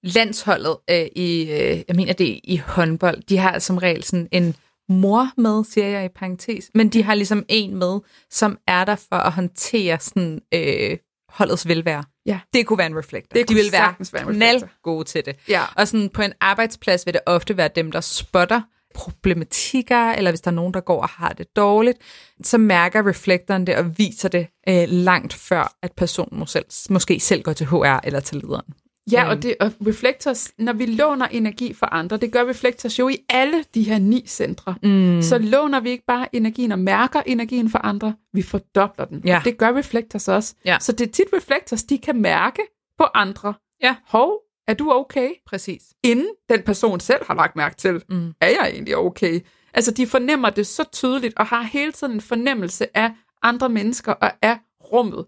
landsholdet 0.03 0.77
øh, 0.89 1.05
i, 1.15 1.41
øh, 1.41 1.83
jeg 1.87 1.95
mener 1.95 2.13
det 2.13 2.39
i 2.43 2.57
håndbold, 2.57 3.21
de 3.21 3.37
har 3.37 3.59
som 3.59 3.77
regel 3.77 4.03
sådan 4.03 4.27
en 4.31 4.55
mor 4.89 5.31
med, 5.37 5.63
siger 5.63 5.87
jeg 5.87 6.05
i 6.05 6.09
parentes, 6.09 6.71
men 6.73 6.89
de 6.89 7.03
har 7.03 7.15
ligesom 7.15 7.45
en 7.47 7.75
med, 7.75 7.99
som 8.29 8.57
er 8.67 8.85
der 8.85 8.95
for 8.95 9.15
at 9.15 9.31
håndtere 9.31 9.99
sådan 9.99 10.41
øh, 10.53 10.97
holdets 11.29 11.67
velvære. 11.67 12.03
Ja. 12.25 12.39
Det 12.53 12.65
kunne 12.65 12.77
være 12.77 12.87
en 12.87 12.97
reflektor. 12.97 13.33
Det 13.33 13.49
de 13.49 13.53
kunne 13.53 13.63
vil 13.63 13.71
være, 13.71 13.95
være 14.13 14.69
gode 14.83 15.03
til 15.03 15.25
det. 15.25 15.35
Ja. 15.47 15.63
Og 15.75 15.87
sådan 15.87 16.09
på 16.09 16.21
en 16.21 16.33
arbejdsplads 16.39 17.05
vil 17.05 17.13
det 17.13 17.21
ofte 17.25 17.57
være 17.57 17.69
dem, 17.75 17.91
der 17.91 18.01
spotter 18.01 18.61
problematikker, 18.97 20.11
eller 20.11 20.31
hvis 20.31 20.41
der 20.41 20.51
er 20.51 20.55
nogen, 20.55 20.73
der 20.73 20.79
går 20.79 21.01
og 21.01 21.09
har 21.09 21.33
det 21.33 21.55
dårligt, 21.55 21.97
så 22.43 22.57
mærker 22.57 23.09
reflektoren 23.09 23.67
det 23.67 23.75
og 23.75 23.97
viser 23.97 24.29
det 24.29 24.47
øh, 24.69 24.85
langt 24.89 25.33
før, 25.33 25.73
at 25.83 25.91
personen 25.91 26.39
må 26.39 26.45
selv, 26.45 26.65
måske 26.89 27.19
selv 27.19 27.41
går 27.41 27.53
til 27.53 27.65
HR 27.65 27.99
eller 28.03 28.19
til 28.19 28.37
lederen. 28.37 28.73
Ja, 29.11 29.29
og, 29.29 29.43
det, 29.43 29.55
og 29.59 29.71
reflectors, 29.87 30.51
når 30.57 30.73
vi 30.73 30.85
låner 30.85 31.25
energi 31.25 31.73
fra 31.73 31.89
andre, 31.91 32.17
det 32.17 32.31
gør 32.31 32.49
reflectors 32.49 32.99
jo 32.99 33.09
i 33.09 33.17
alle 33.29 33.63
de 33.73 33.83
her 33.83 33.99
ni 33.99 34.23
centre. 34.27 34.75
Mm. 34.83 35.21
Så 35.21 35.37
låner 35.37 35.79
vi 35.79 35.89
ikke 35.89 36.05
bare 36.07 36.35
energien 36.35 36.71
og 36.71 36.79
mærker 36.79 37.21
energien 37.25 37.69
for 37.69 37.79
andre, 37.79 38.15
vi 38.33 38.41
fordobler 38.41 39.05
den. 39.05 39.21
Ja. 39.25 39.37
Og 39.37 39.45
det 39.45 39.57
gør 39.57 39.77
reflectors 39.77 40.27
også. 40.27 40.55
Ja. 40.65 40.77
Så 40.79 40.91
det 40.91 41.07
er 41.07 41.11
tit 41.11 41.27
reflectors, 41.33 41.83
de 41.83 41.97
kan 41.97 42.21
mærke 42.21 42.61
på 42.97 43.05
andre. 43.13 43.53
Ja. 43.83 43.95
Hov, 44.07 44.41
er 44.67 44.73
du 44.73 44.91
okay? 44.91 45.29
Præcis. 45.45 45.83
Inden 46.03 46.29
den 46.49 46.63
person 46.63 46.99
selv 46.99 47.25
har 47.27 47.33
lagt 47.33 47.55
mærke 47.55 47.75
til, 47.75 48.03
mm. 48.09 48.33
er 48.41 48.47
jeg 48.47 48.69
egentlig 48.73 48.97
okay? 48.97 49.39
Altså, 49.73 49.91
de 49.91 50.07
fornemmer 50.07 50.49
det 50.49 50.67
så 50.67 50.83
tydeligt, 50.91 51.33
og 51.37 51.45
har 51.45 51.61
hele 51.61 51.91
tiden 51.91 52.13
en 52.13 52.21
fornemmelse 52.21 52.97
af 52.97 53.11
andre 53.41 53.69
mennesker 53.69 54.11
og 54.11 54.31
af 54.41 54.57
rummet. 54.91 55.25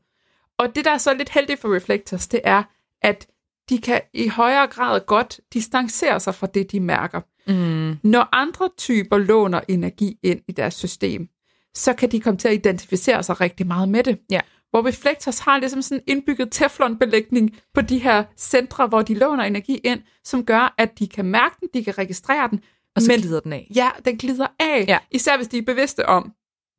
Og 0.57 0.75
det, 0.75 0.85
der 0.85 0.91
er 0.91 0.97
så 0.97 1.13
lidt 1.13 1.29
heldigt 1.29 1.61
for 1.61 1.75
reflectors, 1.75 2.27
det 2.27 2.41
er, 2.43 2.63
at 3.01 3.27
de 3.69 3.77
kan 3.77 4.01
i 4.13 4.27
højere 4.27 4.67
grad 4.67 5.05
godt 5.05 5.39
distancere 5.53 6.19
sig 6.19 6.35
fra 6.35 6.47
det, 6.47 6.71
de 6.71 6.79
mærker. 6.79 7.21
Mm. 7.47 7.97
Når 8.03 8.35
andre 8.35 8.69
typer 8.77 9.17
låner 9.17 9.61
energi 9.67 10.17
ind 10.23 10.41
i 10.47 10.51
deres 10.51 10.73
system, 10.73 11.27
så 11.73 11.93
kan 11.93 12.11
de 12.11 12.19
komme 12.21 12.37
til 12.37 12.47
at 12.47 12.53
identificere 12.53 13.23
sig 13.23 13.41
rigtig 13.41 13.67
meget 13.67 13.89
med 13.89 14.03
det. 14.03 14.19
Ja. 14.31 14.41
Hvor 14.71 14.87
reflectors 14.87 15.39
har 15.39 15.59
ligesom 15.59 15.81
sådan 15.81 16.03
en 16.07 16.17
indbygget 16.17 16.47
teflonbelægning 16.51 17.57
på 17.73 17.81
de 17.81 17.97
her 17.97 18.23
centre, 18.37 18.87
hvor 18.87 19.01
de 19.01 19.13
låner 19.13 19.43
energi 19.43 19.75
ind, 19.77 19.99
som 20.23 20.45
gør, 20.45 20.75
at 20.77 20.99
de 20.99 21.07
kan 21.07 21.25
mærke 21.25 21.55
den, 21.59 21.69
de 21.73 21.83
kan 21.83 21.97
registrere 21.97 22.47
den, 22.51 22.61
Og 22.95 23.01
så 23.01 23.11
men 23.11 23.19
glider 23.19 23.39
den 23.39 23.53
af. 23.53 23.71
ja, 23.75 23.89
den 24.05 24.17
glider 24.17 24.47
af. 24.59 24.85
Ja. 24.87 24.97
Især 25.11 25.37
hvis 25.37 25.47
de 25.47 25.57
er 25.57 25.61
bevidste 25.61 26.05
om, 26.05 26.31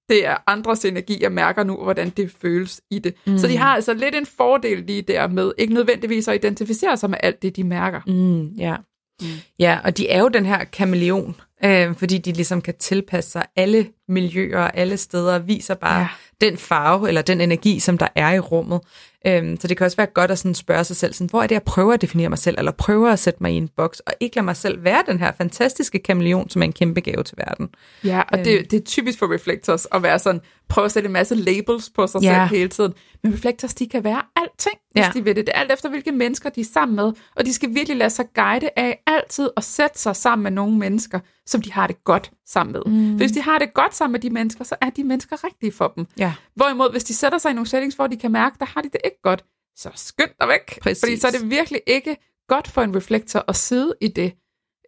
det 0.09 0.27
er 0.27 0.37
andres 0.47 0.85
energi, 0.85 1.19
jeg 1.23 1.33
mærker 1.33 1.65
nu, 1.65 1.77
hvordan 1.77 2.11
det 2.11 2.31
føles 2.43 2.81
i 2.91 2.99
det. 2.99 3.15
Mm. 3.27 3.39
Så 3.39 3.47
de 3.47 3.57
har 3.57 3.75
altså 3.75 3.95
lidt 3.95 4.15
en 4.15 4.27
fordel 4.27 4.79
lige 4.87 5.03
der 5.03 5.29
med 5.29 5.53
ikke 5.59 5.75
nødvendigvis 5.75 6.29
at 6.29 6.35
identificere 6.35 6.97
sig 6.97 7.11
med 7.11 7.19
alt 7.23 7.43
det, 7.43 7.57
de 7.57 7.65
mærker. 7.65 8.01
Mm, 8.07 8.47
ja. 8.47 8.77
Mm. 9.23 9.27
Ja, 9.59 9.79
og 9.85 9.97
de 9.97 10.09
er 10.09 10.21
jo 10.21 10.29
den 10.29 10.47
her 10.47 10.65
kameleon, 10.65 11.37
øh, 11.65 11.95
fordi 11.95 12.19
de 12.19 12.33
ligesom 12.33 12.63
kan 12.63 12.75
tilpasse 12.79 13.31
sig 13.31 13.47
alle 13.57 13.89
miljøer 14.09 14.61
alle 14.63 14.97
steder, 14.97 15.35
og 15.35 15.47
viser 15.49 15.75
bare 15.75 16.01
Ja. 16.01 16.09
Den 16.41 16.57
farve 16.57 17.09
eller 17.09 17.23
den 17.23 17.41
energi, 17.41 17.81
som 17.81 17.99
der 17.99 18.09
er 18.15 18.33
i 18.33 18.39
rummet. 18.39 18.81
Øhm, 19.27 19.61
så 19.61 19.69
det 19.69 19.77
kan 19.77 19.85
også 19.85 19.97
være 19.97 20.07
godt 20.07 20.31
at 20.31 20.39
sådan 20.39 20.55
spørge 20.55 20.85
sig 20.85 20.97
selv, 20.97 21.13
sådan, 21.13 21.31
hvor 21.31 21.43
er 21.43 21.47
det, 21.47 21.55
jeg 21.55 21.63
prøver 21.63 21.95
at 21.95 22.03
definere 22.03 22.29
mig 22.29 22.39
selv, 22.39 22.59
eller 22.59 22.73
prøver 22.73 23.11
at 23.11 23.19
sætte 23.19 23.43
mig 23.43 23.53
i 23.53 23.57
en 23.57 23.69
boks, 23.77 24.01
og 24.01 24.13
ikke 24.21 24.37
lade 24.37 24.45
mig 24.45 24.57
selv 24.57 24.85
være 24.85 25.03
den 25.07 25.19
her 25.19 25.33
fantastiske 25.39 25.99
kameleon, 25.99 26.51
som 26.51 26.63
er 26.63 26.67
en 26.67 26.73
kæmpe 26.73 27.01
gave 27.01 27.23
til 27.23 27.37
verden. 27.39 27.69
Ja, 28.05 28.23
og 28.33 28.39
det, 28.39 28.71
det 28.71 28.81
er 28.81 28.85
typisk 28.85 29.19
for 29.19 29.35
reflectors 29.35 29.87
at 29.93 30.03
være 30.03 30.19
sådan, 30.19 30.41
prøve 30.71 30.85
at 30.85 30.93
sætte 30.93 31.07
en 31.07 31.13
masse 31.13 31.35
labels 31.35 31.91
på 31.91 32.07
sig 32.07 32.23
Ja. 32.23 32.35
selv 32.49 32.57
hele 32.57 32.69
tiden. 32.69 32.95
Men 33.23 33.33
reflectors, 33.35 33.75
de 33.75 33.89
kan 33.89 34.05
være 34.05 34.23
alting, 34.37 34.75
hvis 34.93 35.05
Ja. 35.05 35.11
de 35.15 35.25
vil 35.25 35.37
det. 35.37 35.47
Det 35.47 35.53
er 35.55 35.59
alt 35.61 35.73
efter, 35.73 35.89
hvilke 35.89 36.13
mennesker 36.13 36.51
de 36.51 36.61
er 36.61 36.65
sammen 36.65 36.97
med, 36.97 37.13
og 37.37 37.47
de 37.47 37.53
skal 37.53 37.75
virkelig 37.75 37.97
lade 37.97 38.11
sig 38.11 38.27
guide 38.35 38.71
af 38.77 39.03
altid 39.07 39.51
at 39.57 39.65
sætte 39.65 39.99
sig 39.99 40.17
sammen 40.17 40.43
med 40.43 40.51
nogle 40.51 40.77
mennesker, 40.79 41.21
som 41.47 41.63
de 41.63 41.73
har 41.73 41.87
det 41.87 42.05
godt 42.05 42.31
sammen 42.47 42.73
med. 42.73 42.83
Mm. 42.87 43.17
Hvis 43.17 43.33
de 43.33 43.43
har 43.43 43.59
det 43.59 43.75
godt 43.75 43.95
sammen 43.95 44.13
med 44.13 44.21
de 44.21 44.31
mennesker, 44.31 44.65
så 44.65 44.77
er 44.81 44.91
de 44.91 45.05
mennesker 45.05 45.45
rigtige 45.45 45.73
for 45.73 45.93
dem. 45.97 46.07
Ja. 46.19 46.35
Hvorimod, 46.57 46.91
hvis 46.91 47.05
de 47.05 47.15
sætter 47.15 47.39
sig 47.39 47.51
i 47.51 47.55
nogle 47.55 47.67
settings, 47.69 47.97
hvor 47.97 48.07
de 48.07 48.17
kan 48.17 48.33
mærke, 48.33 48.57
der 48.61 48.67
har 48.67 48.81
de 48.83 48.89
det 48.93 49.01
ikke 49.05 49.23
godt, 49.23 49.45
så 49.77 49.91
skynd 49.95 50.31
dig 50.41 50.49
væk. 50.49 50.81
Præcis. 50.83 51.01
Fordi 51.03 51.17
så 51.17 51.27
er 51.27 51.31
det 51.31 51.51
virkelig 51.51 51.81
ikke 51.87 52.17
godt 52.49 52.69
for 52.69 52.83
en 52.83 52.97
reflektor 52.97 53.45
at 53.49 53.57
sidde 53.57 53.95
i 54.01 54.09
det. 54.09 54.33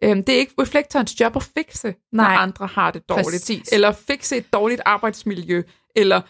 Øhm, 0.03 0.23
det 0.23 0.35
er 0.35 0.39
ikke 0.39 0.53
reflektorens 0.61 1.19
job 1.19 1.35
at 1.35 1.43
fikse, 1.57 1.95
når 2.11 2.23
Nej. 2.23 2.35
andre 2.39 2.67
har 2.67 2.91
det 2.91 3.09
dårligt. 3.09 3.27
Præcis. 3.29 3.69
Eller 3.71 3.91
fikse 3.91 4.37
et 4.37 4.53
dårligt 4.53 4.81
arbejdsmiljø, 4.85 5.63
eller 5.95 6.21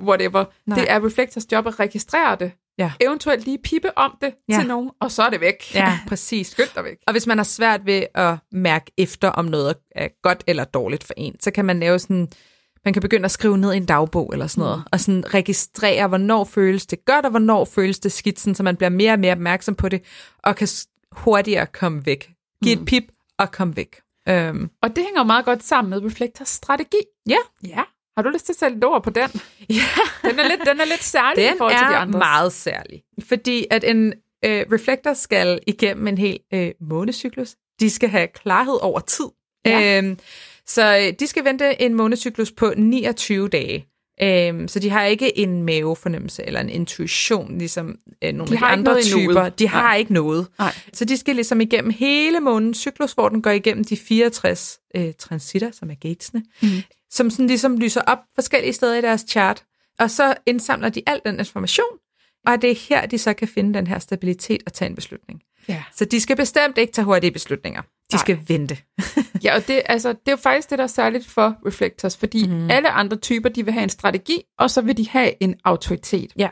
whatever. 0.00 0.44
Nej. 0.66 0.78
Det 0.78 0.90
er 0.90 1.06
reflektors 1.06 1.52
job 1.52 1.66
at 1.66 1.80
registrere 1.80 2.36
det. 2.36 2.52
Ja. 2.78 2.92
Eventuelt 3.00 3.44
lige 3.44 3.58
pippe 3.64 3.98
om 3.98 4.16
det 4.20 4.34
Ja. 4.48 4.58
til 4.58 4.66
nogen, 4.68 4.90
og 5.00 5.10
så 5.10 5.22
er 5.22 5.30
det 5.30 5.40
væk. 5.40 5.74
Ja, 5.74 5.98
præcis. 6.08 6.46
Skynd 6.46 6.68
dig 6.74 6.84
væk. 6.84 6.96
Og 7.06 7.12
hvis 7.12 7.26
man 7.26 7.38
har 7.38 7.44
svært 7.44 7.86
ved 7.86 8.06
at 8.14 8.36
mærke 8.52 8.92
efter, 8.98 9.28
om 9.28 9.44
noget 9.44 9.76
er 9.90 10.08
godt 10.22 10.44
eller 10.46 10.64
dårligt 10.64 11.04
for 11.04 11.14
en, 11.16 11.40
så 11.40 11.50
kan 11.50 11.64
man 11.64 11.80
lave 11.80 11.98
sådan, 11.98 12.28
man 12.84 12.92
kan 12.94 13.02
begynde 13.02 13.24
at 13.24 13.30
skrive 13.30 13.58
ned 13.58 13.72
i 13.72 13.76
en 13.76 13.86
dagbog 13.86 14.30
eller 14.32 14.46
sådan 14.46 14.62
noget, 14.62 14.78
mm. 14.78 14.84
og 14.92 15.00
sådan 15.00 15.34
registrere, 15.34 16.08
hvornår 16.08 16.44
føles 16.44 16.86
det 16.86 17.04
godt, 17.04 17.24
og 17.24 17.30
hvornår 17.30 17.64
føles 17.64 17.98
det 17.98 18.12
skidt, 18.12 18.40
sådan, 18.40 18.54
så 18.54 18.62
man 18.62 18.76
bliver 18.76 18.90
mere 18.90 19.12
og 19.12 19.18
mere 19.18 19.32
opmærksom 19.32 19.74
på 19.74 19.88
det, 19.88 20.02
og 20.42 20.56
kan 20.56 20.68
hurtigere 21.12 21.66
komme 21.66 22.06
væk. 22.06 22.30
Giv 22.64 22.72
et 22.80 22.86
pip 22.86 23.04
og 23.38 23.52
kom 23.52 23.76
væk. 23.76 23.96
Øhm, 24.28 24.70
Og 24.82 24.96
det 24.96 25.04
hænger 25.04 25.20
jo 25.20 25.24
meget 25.24 25.44
godt 25.44 25.62
sammen 25.64 25.90
med 25.90 26.04
reflektors 26.10 26.48
strategi. 26.48 26.98
ja, 27.28 27.36
Ja. 27.66 27.82
Har 28.16 28.22
du 28.22 28.28
lyst 28.30 28.44
til 28.46 28.52
at 28.52 28.56
sætte 28.58 28.76
et 28.76 28.84
ord 28.84 29.02
på 29.02 29.10
den? 29.10 29.30
ja. 29.70 29.82
Den 30.30 30.38
er 30.38 30.48
lidt, 30.48 30.60
den 30.66 30.80
er 30.80 30.84
lidt 30.84 31.02
særlig 31.04 31.44
i 31.44 31.46
Den 31.48 31.58
forhold 31.58 31.74
til 31.78 31.86
de 31.88 31.94
er 31.94 31.98
andre. 31.98 32.18
meget 32.18 32.52
særlig. 32.52 33.02
Fordi 33.28 33.66
at 33.70 33.84
en 33.84 34.06
øh, 34.44 34.66
reflektor 34.72 35.14
skal 35.14 35.60
igennem 35.66 36.06
en 36.08 36.18
hel 36.18 36.38
øh, 36.54 36.70
månecyklus. 36.80 37.54
De 37.80 37.90
skal 37.90 38.08
have 38.08 38.28
klarhed 38.28 38.78
over 38.82 39.00
tid. 39.00 39.24
Ja. 39.66 39.98
Øhm, 39.98 40.18
så 40.66 40.96
øh, 41.06 41.12
de 41.20 41.26
skal 41.26 41.44
vente 41.44 41.82
en 41.82 41.94
månecyklus 41.94 42.52
på 42.52 42.72
29 42.76 43.48
dage. 43.48 43.86
Øhm, 44.22 44.68
så 44.68 44.78
de 44.78 44.90
har 44.90 45.04
ikke 45.04 45.38
en 45.38 45.62
mavefornemmelse 45.62 46.46
eller 46.46 46.60
en 46.60 46.68
intuition, 46.68 47.58
ligesom 47.58 47.98
øh, 48.24 48.32
nogle 48.34 48.50
De 48.50 48.54
af 48.56 48.58
de 48.60 48.64
andre 48.66 49.02
typer. 49.02 49.48
De 49.48 49.68
har 49.68 49.82
Nej. 49.82 49.96
ikke 49.96 50.12
noget. 50.12 50.46
Nej. 50.58 50.74
Så 50.92 51.04
de 51.04 51.16
skal 51.16 51.34
ligesom 51.34 51.60
igennem 51.60 51.90
hele 51.90 52.40
månedens 52.40 52.78
cyklus, 52.78 53.12
hvor 53.12 53.28
den 53.28 53.42
går 53.42 53.50
igennem 53.50 53.84
de 53.84 53.96
64 53.96 54.78
øh, 54.96 55.12
transitter, 55.18 55.70
som 55.70 55.90
er 55.90 55.94
gatesene, 55.94 56.42
Mhm. 56.62 56.70
mm. 56.72 56.82
som 57.10 57.30
sådan 57.30 57.46
ligesom 57.46 57.78
lyser 57.78 58.00
op 58.00 58.18
forskellige 58.34 58.72
steder 58.72 58.94
i 58.98 59.00
deres 59.00 59.24
chart. 59.28 59.62
Og 59.98 60.10
så 60.10 60.34
indsamler 60.46 60.88
de 60.88 61.02
al 61.06 61.20
den 61.26 61.38
information, 61.38 61.86
og 62.46 62.62
det 62.62 62.70
er 62.70 62.74
her, 62.88 63.06
de 63.06 63.18
så 63.18 63.32
kan 63.32 63.48
finde 63.48 63.74
den 63.74 63.86
her 63.86 63.98
stabilitet 63.98 64.62
og 64.66 64.72
tage 64.72 64.88
en 64.88 64.94
beslutning. 64.94 65.40
Ja. 65.68 65.82
Så 65.96 66.04
de 66.04 66.20
skal 66.20 66.36
bestemt 66.36 66.78
ikke 66.78 66.92
tage 66.92 67.04
hurtige 67.04 67.30
beslutninger. 67.30 67.82
De 68.14 68.16
Nej. 68.16 68.36
skal 68.36 68.38
vente. 68.48 68.76
Ja, 69.44 69.54
og 69.56 69.68
det, 69.68 69.82
altså, 69.86 70.08
det 70.08 70.18
er 70.26 70.32
jo 70.32 70.36
faktisk 70.36 70.70
det, 70.70 70.78
der 70.78 70.84
er 70.84 70.88
særligt 70.88 71.26
for 71.26 71.56
reflectors, 71.66 72.16
fordi 72.16 72.48
mm. 72.48 72.70
alle 72.70 72.90
andre 72.90 73.16
typer, 73.16 73.48
de 73.48 73.64
vil 73.64 73.72
have 73.72 73.82
en 73.82 73.88
strategi, 73.88 74.42
og 74.58 74.70
så 74.70 74.80
vil 74.80 74.96
de 74.96 75.08
have 75.08 75.42
en 75.42 75.54
autoritet. 75.64 76.32
Ja. 76.38 76.48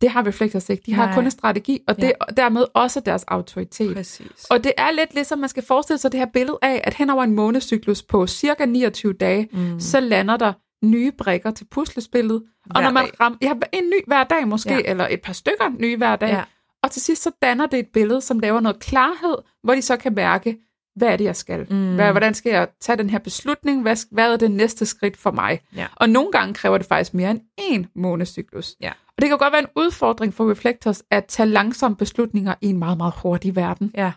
Det 0.00 0.10
har 0.10 0.26
reflectors 0.26 0.68
ikke. 0.68 0.82
De 0.86 0.94
har 0.94 1.06
Nej. 1.06 1.14
kun 1.14 1.24
en 1.24 1.30
strategi, 1.30 1.80
og 1.88 1.96
det 1.96 2.12
er 2.20 2.32
dermed 2.32 2.64
også 2.74 3.00
deres 3.00 3.24
autoritet. 3.28 3.94
Præcis. 3.96 4.44
Og 4.50 4.64
det 4.64 4.72
er 4.76 4.90
lidt 4.90 5.14
ligesom, 5.14 5.38
man 5.38 5.48
skal 5.48 5.62
forestille 5.64 5.98
sig 5.98 6.12
det 6.12 6.20
her 6.20 6.26
billede 6.32 6.58
af, 6.62 6.80
at 6.84 6.94
hen 6.94 7.10
over 7.10 7.24
en 7.24 7.32
månecyklus 7.34 8.02
på 8.02 8.26
cirka 8.26 8.64
29 8.66 9.12
dage, 9.12 9.48
mm. 9.52 9.80
så 9.80 10.00
lander 10.00 10.36
der 10.36 10.52
nye 10.84 11.12
brikker 11.18 11.50
til 11.50 11.64
puslespillet. 11.70 12.42
og 12.70 12.72
Hver 12.72 12.82
når 12.82 12.90
man 12.90 13.04
rammer, 13.20 13.38
ja, 13.42 13.52
en 13.72 13.84
ny 13.84 14.06
hver 14.06 14.24
dag 14.24 14.48
måske, 14.48 14.70
Ja. 14.70 14.76
ja. 14.76 14.90
eller 14.90 15.06
et 15.10 15.20
par 15.22 15.32
stykker 15.32 15.70
nye 15.80 15.96
hver 15.96 16.16
dag. 16.16 16.28
Ja. 16.28 16.42
Og 16.82 16.90
til 16.90 17.02
sidst 17.02 17.22
så 17.22 17.30
danner 17.42 17.66
det 17.66 17.78
et 17.78 17.88
billede, 17.94 18.20
som 18.20 18.38
laver 18.38 18.60
noget 18.60 18.78
klarhed, 18.78 19.36
hvor 19.64 19.74
de 19.74 19.82
så 19.82 19.96
kan 19.96 20.14
mærke, 20.14 20.56
hvad 20.96 21.08
er 21.08 21.16
det, 21.16 21.24
jeg 21.24 21.36
skal? 21.36 21.66
Mm. 21.72 21.94
Hvad, 21.94 22.10
hvordan 22.10 22.34
skal 22.34 22.50
jeg 22.52 22.68
tage 22.80 22.96
den 22.98 23.10
her 23.10 23.18
beslutning? 23.18 23.82
Hvad, 23.82 23.96
hvad 24.10 24.32
er 24.32 24.36
det 24.36 24.50
næste 24.50 24.86
skridt 24.86 25.16
for 25.16 25.30
mig? 25.30 25.60
Ja. 25.76 25.86
Og 25.96 26.08
nogle 26.08 26.32
gange 26.32 26.54
kræver 26.54 26.78
det 26.78 26.86
faktisk 26.86 27.14
mere 27.14 27.30
end 27.30 27.40
én 27.60 27.90
månecyklus. 27.94 28.74
Ja. 28.80 28.90
Og 28.90 29.22
det 29.22 29.28
kan 29.28 29.38
godt 29.38 29.52
være 29.52 29.62
en 29.62 29.68
udfordring 29.76 30.34
for 30.34 30.50
reflectors 30.50 31.02
at 31.10 31.24
tage 31.24 31.48
langsomme 31.48 31.96
beslutninger 31.96 32.54
i 32.60 32.66
en 32.66 32.78
meget, 32.78 32.96
meget 32.98 33.14
hurtig 33.22 33.56
verden. 33.56 33.90
Ja. 33.94 34.12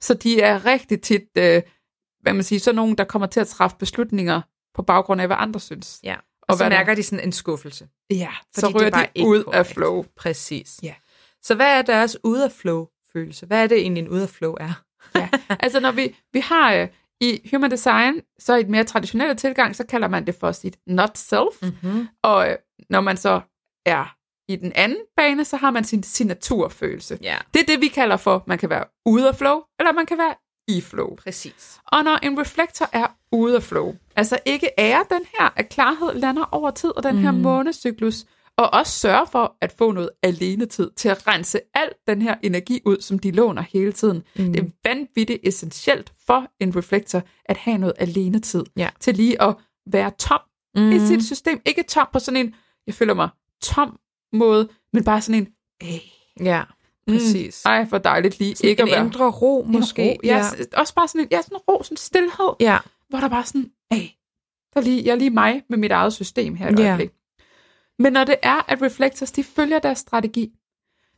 Så 0.00 0.14
de 0.14 0.40
er 0.40 0.64
rigtig 0.66 1.00
tit, 1.00 1.22
øh, 1.38 1.62
hvad 2.22 2.32
man 2.32 2.42
siger, 2.42 2.60
så 2.60 2.72
nogen, 2.72 2.98
der 2.98 3.04
kommer 3.04 3.26
til 3.26 3.40
at 3.40 3.48
træffe 3.48 3.76
beslutninger 3.78 4.40
på 4.74 4.82
baggrund 4.82 5.20
af, 5.20 5.26
hvad 5.26 5.36
andre 5.40 5.60
synes. 5.60 6.00
ja. 6.04 6.14
Og 6.14 6.20
Og 6.48 6.56
så 6.56 6.64
hvad 6.64 6.70
der- 6.70 6.76
mærker 6.76 6.94
de 6.94 7.02
sådan 7.02 7.24
en 7.24 7.32
skuffelse. 7.32 7.88
Ja, 8.10 8.30
så 8.54 8.60
Fordi 8.60 8.74
ryger 8.84 8.90
de 8.90 9.26
ud 9.26 9.44
af 9.52 9.66
flow. 9.66 10.04
Præcis. 10.16 10.80
Ja. 10.82 10.94
Så 11.42 11.54
hvad 11.54 11.78
er 11.78 11.82
deres 11.82 12.16
ud 12.24 12.38
af 12.38 12.52
flow 12.52 12.86
følelse? 13.12 13.46
Hvad 13.46 13.62
er 13.62 13.66
det 13.66 13.78
egentlig 13.78 14.00
en 14.02 14.08
ud 14.08 14.20
af 14.20 14.28
flow 14.28 14.54
er? 14.60 14.82
Ja. 15.14 15.28
Altså 15.60 15.80
når 15.80 15.90
vi, 15.92 16.16
vi 16.32 16.40
har 16.40 16.74
øh, 16.74 16.88
i 17.20 17.48
Human 17.52 17.70
Design, 17.70 18.20
så 18.38 18.54
i 18.54 18.60
et 18.60 18.68
mere 18.68 18.84
traditionelle 18.84 19.34
tilgang, 19.34 19.76
så 19.76 19.86
kalder 19.86 20.08
man 20.08 20.26
det 20.26 20.34
for 20.34 20.52
sit 20.52 20.76
not 20.86 21.18
self. 21.18 21.62
Mm-hmm. 21.62 22.08
Og 22.22 22.50
øh, 22.50 22.56
når 22.90 23.00
man 23.00 23.16
så 23.16 23.40
er 23.86 24.14
i 24.48 24.56
den 24.56 24.72
anden 24.74 24.98
bane, 25.16 25.44
så 25.44 25.56
har 25.56 25.70
man 25.70 25.84
sin 25.84 26.02
signaturfølelse. 26.02 27.18
Ja, 27.22 27.36
Det 27.54 27.60
er 27.60 27.66
det, 27.66 27.80
vi 27.80 27.88
kalder 27.88 28.16
for, 28.16 28.44
man 28.46 28.58
kan 28.58 28.70
være 28.70 28.84
ude 29.06 29.28
af 29.28 29.36
flow, 29.36 29.60
eller 29.78 29.92
man 29.92 30.06
kan 30.06 30.18
være 30.18 30.34
i 30.68 30.80
flow. 30.80 31.16
præcis. 31.16 31.80
Og 31.86 32.04
når 32.04 32.16
en 32.22 32.40
reflektor 32.40 32.88
er 32.92 33.06
ude 33.32 33.56
af 33.56 33.62
flow, 33.62 33.94
altså 34.16 34.38
ikke 34.44 34.70
ære 34.78 35.04
den 35.10 35.22
her, 35.38 35.48
at 35.56 35.68
klarhed 35.68 36.14
lander 36.14 36.44
over 36.52 36.70
tid, 36.70 36.96
og 36.96 37.02
den 37.02 37.18
her 37.18 37.30
månecyklus, 37.30 38.24
og 38.58 38.72
også 38.74 38.92
sørge 38.92 39.26
for 39.32 39.56
at 39.60 39.74
få 39.78 39.92
noget 39.92 40.10
alenetid 40.22 40.90
til 40.96 41.08
at 41.08 41.26
rense 41.28 41.60
al 41.74 41.88
den 42.08 42.22
her 42.22 42.34
energi 42.42 42.80
ud, 42.84 43.00
som 43.00 43.18
de 43.18 43.30
låner 43.30 43.62
hele 43.72 43.92
tiden. 43.92 44.22
Mm. 44.38 44.52
Det 44.52 44.62
er 44.62 44.68
vanvittigt 44.84 45.38
essentielt 45.42 46.12
for 46.26 46.46
en 46.60 46.76
reflektor 46.76 47.22
at 47.44 47.56
have 47.56 47.78
noget 47.78 47.94
alenetid 47.98 48.64
Ja. 48.76 48.88
til 49.00 49.14
lige 49.16 49.42
at 49.42 49.54
være 49.92 50.10
tom 50.18 50.40
mm. 50.76 50.90
i 50.92 50.98
sit 50.98 51.24
system. 51.24 51.60
Ikke 51.66 51.82
tom 51.82 52.06
på 52.12 52.18
sådan 52.18 52.46
en, 52.46 52.54
jeg 52.86 52.94
føler 52.94 53.14
mig 53.14 53.28
tom 53.62 53.98
måde, 54.32 54.68
men 54.92 55.04
bare 55.04 55.20
sådan 55.20 55.40
en, 55.42 55.48
Æh, 55.82 56.00
Ja, 56.40 56.62
præcis. 57.08 57.64
ej, 57.64 57.84
hvor 57.84 57.98
dejligt 57.98 58.38
lige 58.38 58.54
ikke 58.68 58.82
en 58.82 58.88
at 58.88 58.94
være 58.94 59.04
indre 59.04 59.30
ro 59.30 59.62
en 59.62 59.72
måske. 59.72 60.10
Ro. 60.10 60.16
Ja, 60.24 60.42
s- 60.42 60.54
også 60.76 60.94
bare 60.94 61.08
sådan 61.08 61.20
en, 61.20 61.28
ja, 61.30 61.42
sådan 61.42 61.56
en 61.56 61.60
ro, 61.68 61.82
sådan 61.82 61.92
en 61.92 61.96
stillhed, 61.96 62.50
ja. 62.60 62.78
hvor 63.08 63.18
der 63.20 63.28
bare 63.28 63.44
sådan, 63.44 63.70
hey, 63.92 64.02
der 64.74 64.80
er 64.80 64.84
lige, 64.84 65.04
jeg 65.04 65.10
er 65.12 65.16
lige 65.16 65.30
mig 65.30 65.62
med 65.68 65.78
mit 65.78 65.90
eget 65.92 66.12
system 66.12 66.54
her 66.54 66.68
et 66.72 66.78
Ja. 66.78 66.84
øjeblik. 66.86 67.10
Men 67.98 68.12
når 68.12 68.24
det 68.24 68.36
er, 68.42 68.70
at 68.72 68.82
reflectors, 68.82 69.32
de 69.32 69.44
følger 69.44 69.78
deres 69.78 69.98
strategi, 69.98 70.52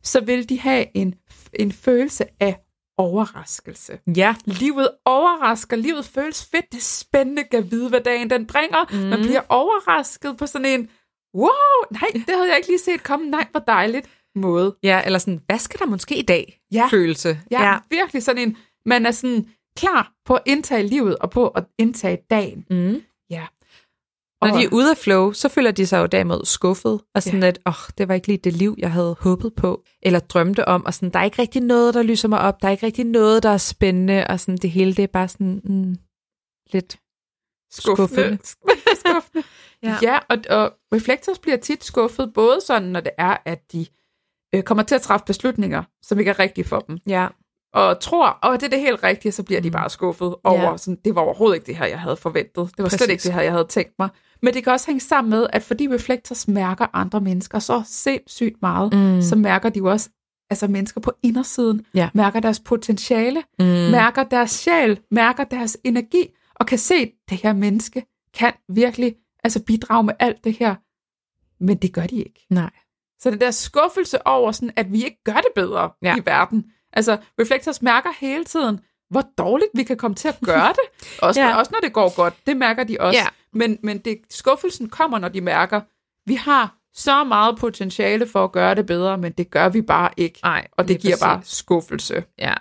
så 0.03 0.21
vil 0.21 0.49
de 0.49 0.59
have 0.59 0.85
en, 0.97 1.15
en 1.53 1.71
følelse 1.71 2.25
af 2.39 2.59
overraskelse. 2.97 3.99
ja. 4.15 4.35
Livet 4.45 4.89
overrasker, 5.05 5.77
livet 5.77 6.05
føles 6.05 6.45
fedt, 6.45 6.71
det 6.71 6.77
er 6.77 6.81
spændende, 6.81 7.43
kan 7.43 7.71
vide, 7.71 7.89
hvad 7.89 8.01
dagen 8.01 8.29
den 8.29 8.47
bringer. 8.47 8.85
Mm. 8.91 8.97
Man 8.97 9.19
bliver 9.21 9.41
overrasket 9.49 10.37
på 10.37 10.45
sådan 10.45 10.65
en, 10.65 10.89
wow, 11.35 11.49
nej, 11.91 12.09
det 12.13 12.35
havde 12.35 12.47
jeg 12.49 12.57
ikke 12.57 12.69
lige 12.69 12.79
set 12.79 13.03
komme, 13.03 13.29
nej, 13.29 13.47
hvor 13.51 13.59
dejligt 13.59 14.09
måde. 14.35 14.75
Ja, 14.83 15.01
eller 15.05 15.19
sådan, 15.19 15.41
hvad 15.45 15.59
skal 15.59 15.79
der 15.79 15.85
måske 15.85 16.17
i 16.17 16.21
dag? 16.21 16.61
Ja. 16.71 16.87
Følelse. 16.91 17.39
Ja, 17.51 17.63
ja. 17.63 17.77
virkelig 17.89 18.23
sådan 18.23 18.41
en, 18.41 18.57
man 18.85 19.05
er 19.05 19.11
sådan 19.11 19.47
klar 19.75 20.11
på 20.25 20.35
at 20.35 20.41
indtage 20.45 20.83
livet 20.87 21.15
og 21.17 21.29
på 21.29 21.47
at 21.47 21.63
indtage 21.77 22.17
dagen. 22.29 22.65
Mm. 22.69 23.01
Ja. 23.29 23.45
Når 24.41 24.57
de 24.57 24.63
er 24.63 24.69
ude 24.71 24.91
af 24.91 24.97
flow, 24.97 25.31
så 25.31 25.49
føler 25.49 25.71
de 25.71 25.87
sig 25.87 25.99
jo 25.99 26.05
derimod 26.05 26.45
skuffet, 26.45 27.01
og 27.15 27.23
sådan 27.23 27.39
Ja. 27.43 27.47
at, 27.47 27.59
åh, 27.65 27.71
oh, 27.71 27.89
det 27.97 28.07
var 28.07 28.13
ikke 28.15 28.27
lige 28.27 28.37
det 28.37 28.53
liv, 28.53 28.75
jeg 28.77 28.91
havde 28.91 29.15
håbet 29.19 29.53
på, 29.55 29.83
eller 30.01 30.19
drømte 30.19 30.67
om, 30.67 30.85
og 30.85 30.93
sådan, 30.93 31.09
der 31.09 31.19
er 31.19 31.23
ikke 31.23 31.41
rigtig 31.41 31.61
noget, 31.61 31.93
der 31.93 32.03
lyser 32.03 32.27
mig 32.27 32.39
op, 32.39 32.61
der 32.61 32.67
er 32.67 32.71
ikke 32.71 32.85
rigtig 32.85 33.05
noget, 33.05 33.43
der 33.43 33.49
er 33.49 33.57
spændende, 33.57 34.27
og 34.27 34.39
sådan, 34.39 34.57
det 34.57 34.71
hele, 34.71 34.93
det 34.93 35.03
er 35.03 35.07
bare 35.07 35.27
sådan, 35.27 35.61
mm, 35.63 35.95
lidt 36.71 36.99
skuffende. 37.71 38.37
skuffende. 38.43 39.43
Ja. 39.83 39.97
ja, 40.01 40.19
og, 40.29 40.37
og 40.49 40.73
reflectors 40.93 41.39
bliver 41.39 41.57
tit 41.57 41.83
skuffet, 41.83 42.33
både 42.33 42.59
sådan, 42.67 42.89
når 42.89 42.99
det 42.99 43.11
er, 43.17 43.37
at 43.45 43.71
de 43.71 43.85
øh, 44.55 44.63
kommer 44.63 44.83
til 44.83 44.95
at 44.95 45.01
træffe 45.01 45.25
beslutninger, 45.25 45.83
som 46.01 46.19
ikke 46.19 46.31
er 46.31 46.39
rigtige 46.39 46.65
for 46.65 46.79
dem, 46.79 46.97
Ja, 47.07 47.27
og 47.73 47.99
tror, 47.99 48.45
at 48.53 48.59
det 48.59 48.65
er 48.65 48.69
det 48.69 48.79
helt 48.79 49.03
rigtige, 49.03 49.31
så 49.31 49.43
bliver 49.43 49.61
de 49.61 49.69
Mm. 49.69 49.73
bare 49.73 49.89
skuffet 49.89 50.35
over, 50.43 50.61
Ja. 50.71 50.77
sådan, 50.77 50.97
det 51.05 51.15
var 51.15 51.21
overhovedet 51.21 51.55
ikke 51.55 51.65
det 51.65 51.75
her, 51.75 51.85
jeg 51.85 51.99
havde 51.99 52.15
forventet. 52.17 52.55
Det 52.55 52.77
var 52.77 52.83
Præcis. 52.83 52.99
slet 52.99 53.09
ikke 53.09 53.23
det 53.23 53.33
her, 53.33 53.41
jeg 53.41 53.51
havde 53.51 53.65
tænkt 53.67 53.91
mig. 53.99 54.09
Men 54.41 54.53
det 54.53 54.63
kan 54.63 54.73
også 54.73 54.87
hænge 54.87 54.99
sammen 54.99 55.29
med, 55.29 55.47
at 55.53 55.63
fordi 55.63 55.87
reflectors 55.87 56.47
mærker 56.47 56.85
andre 56.93 57.21
mennesker 57.21 57.59
så 57.59 57.83
sindssygt 57.85 58.61
meget, 58.61 58.93
Mm. 58.93 59.21
så 59.21 59.35
mærker 59.35 59.69
de 59.69 59.77
jo 59.79 59.85
også, 59.89 60.09
altså 60.49 60.67
mennesker 60.67 61.01
på 61.01 61.11
indersiden, 61.23 61.85
Ja. 61.93 62.09
mærker 62.13 62.39
deres 62.39 62.59
potentiale, 62.59 63.43
mm. 63.59 63.65
mærker 63.65 64.23
deres 64.23 64.51
sjæl, 64.51 64.99
mærker 65.11 65.43
deres 65.43 65.77
energi, 65.83 66.27
og 66.55 66.65
kan 66.65 66.77
se, 66.77 66.95
at 66.95 67.11
det 67.29 67.37
her 67.37 67.53
menneske 67.53 68.03
kan 68.33 68.53
virkelig 68.69 69.15
altså 69.43 69.63
bidrage 69.63 70.03
med 70.03 70.13
alt 70.19 70.43
det 70.43 70.53
her. 70.59 70.75
Men 71.63 71.77
det 71.77 71.93
gør 71.93 72.07
de 72.07 72.15
ikke. 72.15 72.45
nej. 72.49 72.69
Så 73.19 73.31
den 73.31 73.39
der 73.41 73.51
skuffelse 73.51 74.27
over, 74.27 74.51
sådan, 74.51 74.71
at 74.75 74.91
vi 74.91 75.03
ikke 75.03 75.23
gør 75.23 75.33
det 75.33 75.51
bedre 75.55 75.89
ja. 76.01 76.15
i 76.17 76.21
verden. 76.25 76.65
Altså, 76.93 77.17
Reflectors 77.41 77.81
mærker 77.81 78.09
hele 78.19 78.43
tiden, 78.45 78.79
hvor 79.09 79.23
dårligt 79.37 79.69
vi 79.75 79.83
kan 79.83 79.97
komme 79.97 80.15
til 80.15 80.27
at 80.27 80.37
gøre 80.45 80.67
det. 80.73 81.09
Også, 81.21 81.41
Ja. 81.41 81.57
også 81.57 81.71
når 81.71 81.79
det 81.79 81.93
går 81.93 82.15
godt, 82.15 82.33
det 82.47 82.57
mærker 82.57 82.83
de 82.83 82.97
også. 82.99 83.19
Ja. 83.19 83.27
Men, 83.53 83.77
men 83.83 83.97
det, 83.99 84.17
skuffelsen 84.29 84.89
kommer, 84.89 85.19
når 85.19 85.29
de 85.29 85.41
mærker, 85.41 85.81
vi 86.29 86.35
har 86.35 86.75
så 86.93 87.23
meget 87.23 87.57
potentiale 87.57 88.27
for 88.27 88.43
at 88.43 88.51
gøre 88.51 88.75
det 88.75 88.85
bedre, 88.85 89.17
men 89.17 89.31
det 89.31 89.49
gør 89.51 89.69
vi 89.69 89.81
bare 89.81 90.09
ikke. 90.17 90.39
Nej, 90.43 90.67
Og 90.71 90.87
det 90.87 90.99
giver 91.01 91.15
bare 91.21 91.37
præcis. 91.37 91.53
skuffelse. 91.57 92.23
Ja, 92.37 92.53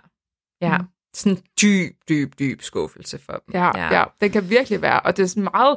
ja. 0.62 0.78
Mm. 0.78 0.84
Sådan 1.14 1.32
en 1.32 1.42
dyb, 1.62 1.96
dyb, 2.08 2.38
dyb 2.38 2.62
skuffelse 2.62 3.18
for 3.18 3.32
dem. 3.32 3.54
Ja, 3.54 3.70
ja. 3.78 3.98
ja, 3.98 4.04
den 4.20 4.30
kan 4.30 4.50
virkelig 4.50 4.82
være. 4.82 5.00
Og 5.00 5.16
det 5.16 5.22
er 5.22 5.26
sådan 5.26 5.48
meget, 5.52 5.76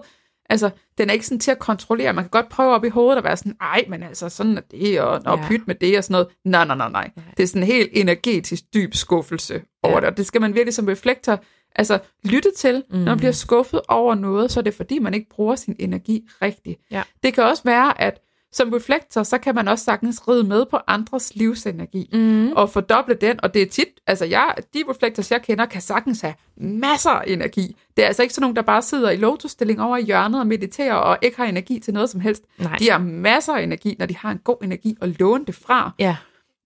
altså, 0.49 0.69
den 0.97 1.09
er 1.09 1.13
ikke 1.13 1.25
sådan 1.25 1.39
til 1.39 1.51
at 1.51 1.59
kontrollere. 1.59 2.13
Man 2.13 2.23
kan 2.23 2.29
godt 2.29 2.49
prøve 2.49 2.73
op 2.75 2.85
i 2.85 2.89
hovedet 2.89 3.17
at 3.17 3.23
være 3.23 3.37
sådan, 3.37 3.55
ej, 3.61 3.85
men 3.89 4.03
altså, 4.03 4.29
sådan 4.29 4.57
er 4.57 4.61
det, 4.71 5.01
og, 5.01 5.21
og 5.25 5.37
Ja. 5.39 5.47
pyt 5.47 5.67
med 5.67 5.75
det 5.75 5.97
og 5.97 6.03
sådan 6.03 6.13
noget. 6.13 6.27
Nej, 6.45 6.65
nej, 6.65 6.75
nej, 6.77 6.89
nej. 6.91 7.09
Det 7.37 7.43
er 7.43 7.47
sådan 7.47 7.61
en 7.63 7.67
helt 7.67 7.89
energetisk 7.93 8.63
dyb 8.73 8.93
skuffelse 8.95 9.61
over 9.83 9.93
Ja. 9.95 9.99
det. 9.99 10.09
Og 10.09 10.17
det 10.17 10.25
skal 10.25 10.41
man 10.41 10.53
virkelig 10.55 10.73
som 10.73 10.85
reflektor 10.87 11.43
altså, 11.75 11.99
lytte 12.25 12.49
til. 12.57 12.83
Mm. 12.89 12.97
Når 12.97 13.05
man 13.05 13.17
bliver 13.17 13.31
skuffet 13.31 13.81
over 13.87 14.15
noget, 14.15 14.51
så 14.51 14.59
er 14.59 14.63
det 14.63 14.73
fordi, 14.73 14.99
man 14.99 15.13
ikke 15.13 15.29
bruger 15.29 15.55
sin 15.55 15.75
energi 15.79 16.27
rigtigt. 16.41 16.79
Ja. 16.91 17.03
Det 17.23 17.33
kan 17.33 17.43
også 17.43 17.63
være, 17.63 18.01
at 18.01 18.19
som 18.53 18.69
reflektor, 18.73 19.23
så 19.23 19.37
kan 19.37 19.55
man 19.55 19.67
også 19.67 19.85
sagtens 19.85 20.27
ride 20.27 20.43
med 20.43 20.65
på 20.71 20.77
andres 20.87 21.35
livsenergi 21.35 22.09
Mm. 22.13 22.51
og 22.51 22.69
fordoble 22.69 23.15
den, 23.15 23.39
og 23.43 23.53
det 23.53 23.61
er 23.61 23.65
tit, 23.65 23.87
altså 24.07 24.25
jeg, 24.25 24.53
de 24.73 24.83
reflektors, 24.89 25.31
jeg 25.31 25.41
kender, 25.41 25.65
kan 25.65 25.81
sagtens 25.81 26.21
have 26.21 26.33
masser 26.57 27.09
af 27.09 27.23
energi. 27.27 27.75
Det 27.97 28.03
er 28.03 28.07
altså 28.07 28.21
ikke 28.21 28.33
sådan 28.33 28.41
nogen, 28.43 28.55
der 28.55 28.61
bare 28.61 28.81
sidder 28.81 29.09
i 29.09 29.15
lotusstilling 29.17 29.81
over 29.81 29.97
i 29.97 30.03
hjørnet 30.03 30.39
og 30.39 30.47
mediterer 30.47 30.93
og 30.93 31.17
ikke 31.21 31.37
har 31.37 31.45
energi 31.45 31.79
til 31.79 31.93
noget 31.93 32.09
som 32.09 32.19
helst. 32.19 32.43
Nej. 32.57 32.75
De 32.77 32.89
har 32.89 32.97
masser 32.99 33.53
af 33.53 33.63
energi, 33.63 33.95
når 33.99 34.05
de 34.05 34.17
har 34.17 34.31
en 34.31 34.39
god 34.43 34.57
energi 34.63 34.97
og 35.01 35.07
låne 35.07 35.45
det 35.45 35.55
fra. 35.55 35.91
Ja. 35.99 36.15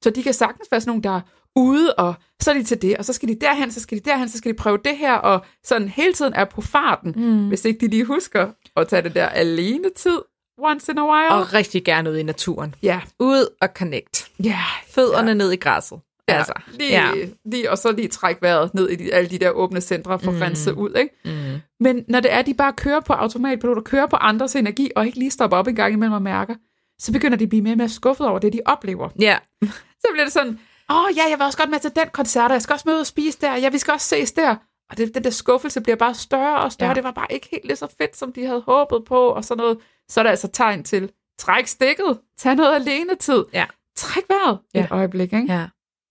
Så 0.03 0.09
de 0.09 0.23
kan 0.23 0.33
sagtens 0.33 0.67
være 0.71 0.81
sådan 0.81 0.89
nogle, 0.89 1.03
der 1.03 1.11
er 1.11 1.21
ude, 1.55 1.93
og 1.93 2.13
så 2.41 2.51
er 2.51 2.55
de 2.55 2.63
til 2.63 2.81
det, 2.81 2.97
og 2.97 3.05
så 3.05 3.13
skal 3.13 3.29
de 3.29 3.35
derhen, 3.41 3.71
så 3.71 3.79
skal 3.79 3.97
de 3.97 4.09
derhen, 4.09 4.29
så 4.29 4.37
skal 4.37 4.51
de 4.51 4.57
prøve 4.57 4.77
det 4.85 4.97
her, 4.97 5.13
og 5.13 5.45
sådan 5.63 5.87
hele 5.87 6.13
tiden 6.13 6.33
er 6.33 6.45
på 6.45 6.61
farten, 6.61 7.13
mm. 7.15 7.47
hvis 7.47 7.65
ikke 7.65 7.79
de 7.79 7.87
lige 7.87 8.05
husker 8.05 8.47
at 8.75 8.87
tage 8.87 9.01
det 9.01 9.15
der 9.15 9.25
alene 9.25 9.89
tid 9.95 10.17
once 10.59 10.91
in 10.91 10.97
a 10.97 11.03
while. 11.03 11.31
Og 11.31 11.53
rigtig 11.53 11.83
gerne 11.83 12.11
ud 12.11 12.17
i 12.17 12.23
naturen. 12.23 12.75
ja, 12.83 13.01
Ud 13.19 13.47
og 13.61 13.69
connect. 13.75 14.31
ja, 14.43 14.59
Fødderne 14.89 15.27
ja. 15.27 15.33
ned 15.33 15.51
i 15.51 15.55
græsset. 15.55 15.99
Ja, 16.29 16.37
Altså, 16.37 16.53
lige, 16.67 16.91
ja. 16.91 17.11
lige, 17.45 17.71
og 17.71 17.77
så 17.77 17.91
lige 17.91 18.07
trække 18.07 18.41
vejret 18.41 18.73
ned 18.73 18.89
i 18.89 18.95
de, 18.95 19.13
alle 19.13 19.29
de 19.29 19.37
der 19.37 19.49
åbne 19.49 19.81
centre 19.81 20.19
for 20.19 20.31
mm. 20.31 20.37
renset 20.37 20.71
ud. 20.71 20.93
Ikke? 20.95 21.15
Mm. 21.25 21.61
Men 21.79 22.03
når 22.07 22.19
det 22.19 22.33
er, 22.33 22.39
at 22.39 22.45
de 22.45 22.53
bare 22.53 22.73
kører 22.73 22.99
på 22.99 23.13
automatpilot 23.13 23.77
og 23.77 23.83
kører 23.83 24.05
på 24.05 24.15
andres 24.15 24.55
energi, 24.55 24.91
og 24.95 25.05
ikke 25.05 25.19
lige 25.19 25.31
stopper 25.31 25.57
op 25.57 25.67
en 25.67 25.75
gang 25.75 25.93
imellem 25.93 26.13
og 26.13 26.21
mærker, 26.21 26.55
så 26.99 27.11
begynder 27.11 27.37
de 27.37 27.43
at 27.43 27.49
blive 27.49 27.61
mere 27.61 27.73
og 27.73 27.77
mere 27.77 27.89
skuffet 27.89 28.27
over 28.27 28.39
det, 28.39 28.53
de 28.53 28.61
oplever. 28.65 29.09
Ja. 29.19 29.37
Så 30.01 30.07
bliver 30.13 30.23
det 30.25 30.33
sådan, 30.33 30.59
åh 30.89 30.97
oh, 30.97 31.09
ja, 31.17 31.21
jeg 31.29 31.37
vil 31.37 31.45
også 31.45 31.57
godt 31.57 31.69
med 31.69 31.79
til 31.79 31.91
den 31.95 32.05
koncert, 32.13 32.51
og 32.51 32.53
jeg 32.53 32.61
skal 32.61 32.73
også 32.73 32.83
med 32.89 32.95
ud 32.95 32.99
og 32.99 33.07
spise 33.07 33.37
der, 33.41 33.55
ja, 33.55 33.69
vi 33.69 33.77
skal 33.77 33.91
også 33.93 34.07
ses 34.07 34.31
der. 34.31 34.55
Og 34.89 34.97
det, 34.97 35.15
den 35.15 35.23
der 35.23 35.29
skuffelse 35.29 35.81
bliver 35.81 35.95
bare 35.95 36.13
større 36.15 36.59
og 36.61 36.71
større. 36.71 36.89
Ja. 36.89 36.95
Det 36.95 37.03
var 37.03 37.11
bare 37.11 37.27
ikke 37.29 37.47
helt 37.51 37.65
lige 37.65 37.75
så 37.75 37.87
fedt, 37.97 38.17
som 38.17 38.33
de 38.33 38.45
havde 38.45 38.61
håbet 38.61 39.05
på, 39.05 39.27
og 39.29 39.43
sådan 39.45 39.61
noget. 39.61 39.77
Så 40.09 40.19
er 40.19 40.23
der 40.23 40.29
altså 40.29 40.47
tegn 40.47 40.83
til, 40.83 41.11
træk 41.39 41.67
stikket, 41.67 42.19
tag 42.37 42.55
noget 42.55 42.75
alene 42.75 43.15
tid, 43.15 43.45
Ja. 43.53 43.65
træk 43.95 44.23
vejret 44.29 44.59
Ja. 44.73 44.83
et 44.83 44.87
øjeblik. 44.91 45.33
Ikke? 45.33 45.53
Ja, 45.53 45.65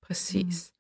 præcis. 0.06 0.44
Mm. 0.44 0.72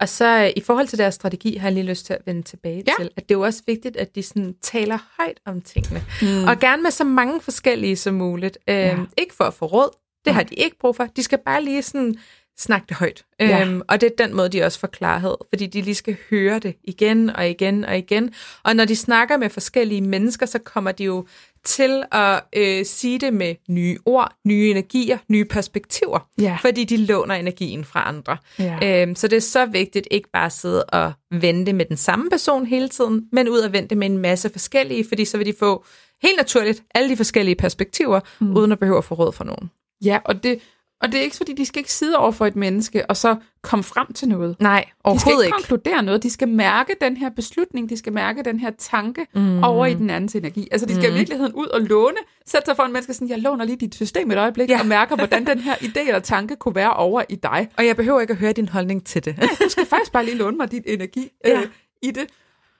Og 0.00 0.08
så 0.08 0.42
øh, 0.44 0.50
i 0.56 0.60
forhold 0.60 0.86
til 0.88 0.98
deres 0.98 1.14
strategi 1.14 1.56
har 1.56 1.68
jeg 1.68 1.74
lige 1.74 1.86
lyst 1.86 2.06
til 2.06 2.12
at 2.12 2.20
vende 2.26 2.42
tilbage 2.42 2.84
Ja. 2.86 2.92
til, 2.98 3.10
at 3.16 3.28
det 3.28 3.34
er 3.34 3.38
jo 3.38 3.44
også 3.44 3.62
vigtigt, 3.66 3.96
at 3.96 4.14
de 4.14 4.22
sådan 4.22 4.54
taler 4.62 4.98
højt 5.18 5.40
om 5.46 5.60
tingene. 5.60 6.04
Mm. 6.22 6.48
Og 6.48 6.58
gerne 6.58 6.82
med 6.82 6.90
så 6.90 7.04
mange 7.04 7.40
forskellige 7.40 7.96
som 7.96 8.14
muligt. 8.14 8.58
Øhm, 8.68 8.76
Ja. 8.78 8.96
Ikke 9.18 9.34
for 9.34 9.44
at 9.44 9.54
få 9.54 9.66
råd, 9.66 9.90
det 10.24 10.34
har 10.34 10.42
de 10.42 10.54
ikke 10.54 10.78
brug 10.78 10.96
for. 10.96 11.04
De 11.04 11.22
skal 11.22 11.38
bare 11.38 11.64
lige 11.64 11.82
sådan 11.82 12.16
snakke 12.58 12.84
det 12.88 12.96
højt. 12.96 13.24
Ja. 13.40 13.60
Øhm, 13.66 13.82
og 13.88 14.00
det 14.00 14.12
er 14.18 14.26
den 14.26 14.36
måde, 14.36 14.48
de 14.48 14.62
også 14.62 14.78
får 14.78 14.88
klarhed, 14.88 15.34
fordi 15.48 15.66
de 15.66 15.80
lige 15.82 15.94
skal 15.94 16.16
høre 16.30 16.58
det 16.58 16.74
igen 16.84 17.30
og 17.30 17.48
igen 17.48 17.84
og 17.84 17.98
igen. 17.98 18.34
Og 18.62 18.76
når 18.76 18.84
de 18.84 18.96
snakker 18.96 19.36
med 19.36 19.50
forskellige 19.50 20.00
mennesker, 20.00 20.46
så 20.46 20.58
kommer 20.58 20.92
de 20.92 21.04
jo 21.04 21.26
til 21.64 22.02
at 22.12 22.40
øh, 22.56 22.84
sige 22.84 23.18
det 23.18 23.34
med 23.34 23.54
nye 23.68 23.98
ord, 24.04 24.32
nye 24.44 24.70
energier, 24.70 25.18
nye 25.28 25.44
perspektiver, 25.44 26.28
Ja. 26.40 26.58
fordi 26.62 26.84
de 26.84 26.96
låner 26.96 27.34
energien 27.34 27.84
fra 27.84 28.08
andre. 28.08 28.36
Ja. 28.58 29.02
Øhm, 29.02 29.14
så 29.14 29.28
det 29.28 29.36
er 29.36 29.40
så 29.40 29.66
vigtigt 29.66 30.08
ikke 30.10 30.28
bare 30.32 30.46
at 30.46 30.52
sidde 30.52 30.84
og 30.84 31.12
vente 31.30 31.72
med 31.72 31.84
den 31.84 31.96
samme 31.96 32.30
person 32.30 32.66
hele 32.66 32.88
tiden, 32.88 33.28
men 33.32 33.48
ud 33.48 33.58
og 33.58 33.72
vente 33.72 33.94
med 33.94 34.06
en 34.06 34.18
masse 34.18 34.50
forskellige, 34.50 35.04
fordi 35.08 35.24
så 35.24 35.36
vil 35.36 35.46
de 35.46 35.54
få 35.58 35.84
helt 36.22 36.36
naturligt 36.36 36.82
alle 36.94 37.10
de 37.10 37.16
forskellige 37.16 37.54
perspektiver, 37.56 38.20
mm. 38.40 38.56
uden 38.56 38.72
at 38.72 38.78
behøve 38.78 38.98
at 38.98 39.04
få 39.04 39.14
råd 39.14 39.32
fra 39.32 39.44
nogen. 39.44 39.70
Ja, 40.04 40.18
og 40.24 40.42
det, 40.42 40.58
og 41.02 41.12
det 41.12 41.18
er 41.18 41.22
ikke 41.22 41.36
fordi, 41.36 41.52
de 41.54 41.66
skal 41.66 41.78
ikke 41.80 41.92
sidde 41.92 42.16
over 42.16 42.30
for 42.30 42.46
et 42.46 42.56
menneske, 42.56 43.10
og 43.10 43.16
så 43.16 43.36
komme 43.62 43.82
frem 43.82 44.12
til 44.12 44.28
noget. 44.28 44.56
Nej, 44.60 44.80
De 44.80 44.88
skal 44.90 45.00
overhovedet 45.04 45.44
ikke 45.44 45.46
ikke. 45.46 45.54
konkludere 45.68 46.02
noget. 46.02 46.22
De 46.22 46.30
skal 46.30 46.48
mærke 46.48 46.96
den 47.00 47.16
her 47.16 47.30
beslutning. 47.30 47.88
De 47.90 47.96
skal 47.96 48.12
mærke 48.12 48.42
den 48.42 48.60
her 48.60 48.70
tanke 48.78 49.26
mm. 49.34 49.62
over 49.64 49.86
i 49.86 49.94
den 49.94 50.10
andens 50.10 50.34
energi. 50.34 50.68
Altså, 50.70 50.86
de 50.86 50.94
skal 50.94 51.08
mm. 51.10 51.14
i 51.14 51.18
virkeligheden 51.18 51.52
ud 51.52 51.66
og 51.66 51.80
låne. 51.80 52.16
Sætte 52.46 52.66
sig 52.66 52.76
for 52.76 52.82
en 52.82 52.92
menneske 52.92 53.14
sådan, 53.14 53.28
jeg 53.28 53.38
låner 53.38 53.64
lige 53.64 53.76
dit 53.76 53.94
system 53.94 54.30
et 54.30 54.38
øjeblik, 54.38 54.68
Ja. 54.68 54.74
ja. 54.74 54.80
og 54.80 54.86
mærker, 54.86 55.16
hvordan 55.16 55.46
den 55.46 55.58
her 55.58 55.74
idé 55.74 56.00
eller 56.00 56.18
tanke 56.20 56.56
kunne 56.56 56.74
være 56.74 56.92
over 56.94 57.22
i 57.28 57.34
dig. 57.34 57.68
Og 57.76 57.86
jeg 57.86 57.96
behøver 57.96 58.20
ikke 58.20 58.30
at 58.32 58.38
høre 58.38 58.52
din 58.52 58.68
holdning 58.68 59.06
til 59.06 59.24
det. 59.24 59.36
Du 59.64 59.68
skal 59.68 59.86
faktisk 59.86 60.12
bare 60.12 60.24
lige 60.24 60.36
låne 60.36 60.56
mig 60.56 60.70
dit 60.70 60.82
energi 60.86 61.30
Ja. 61.44 61.60
øh, 61.60 61.66
i 62.02 62.10
det. 62.10 62.26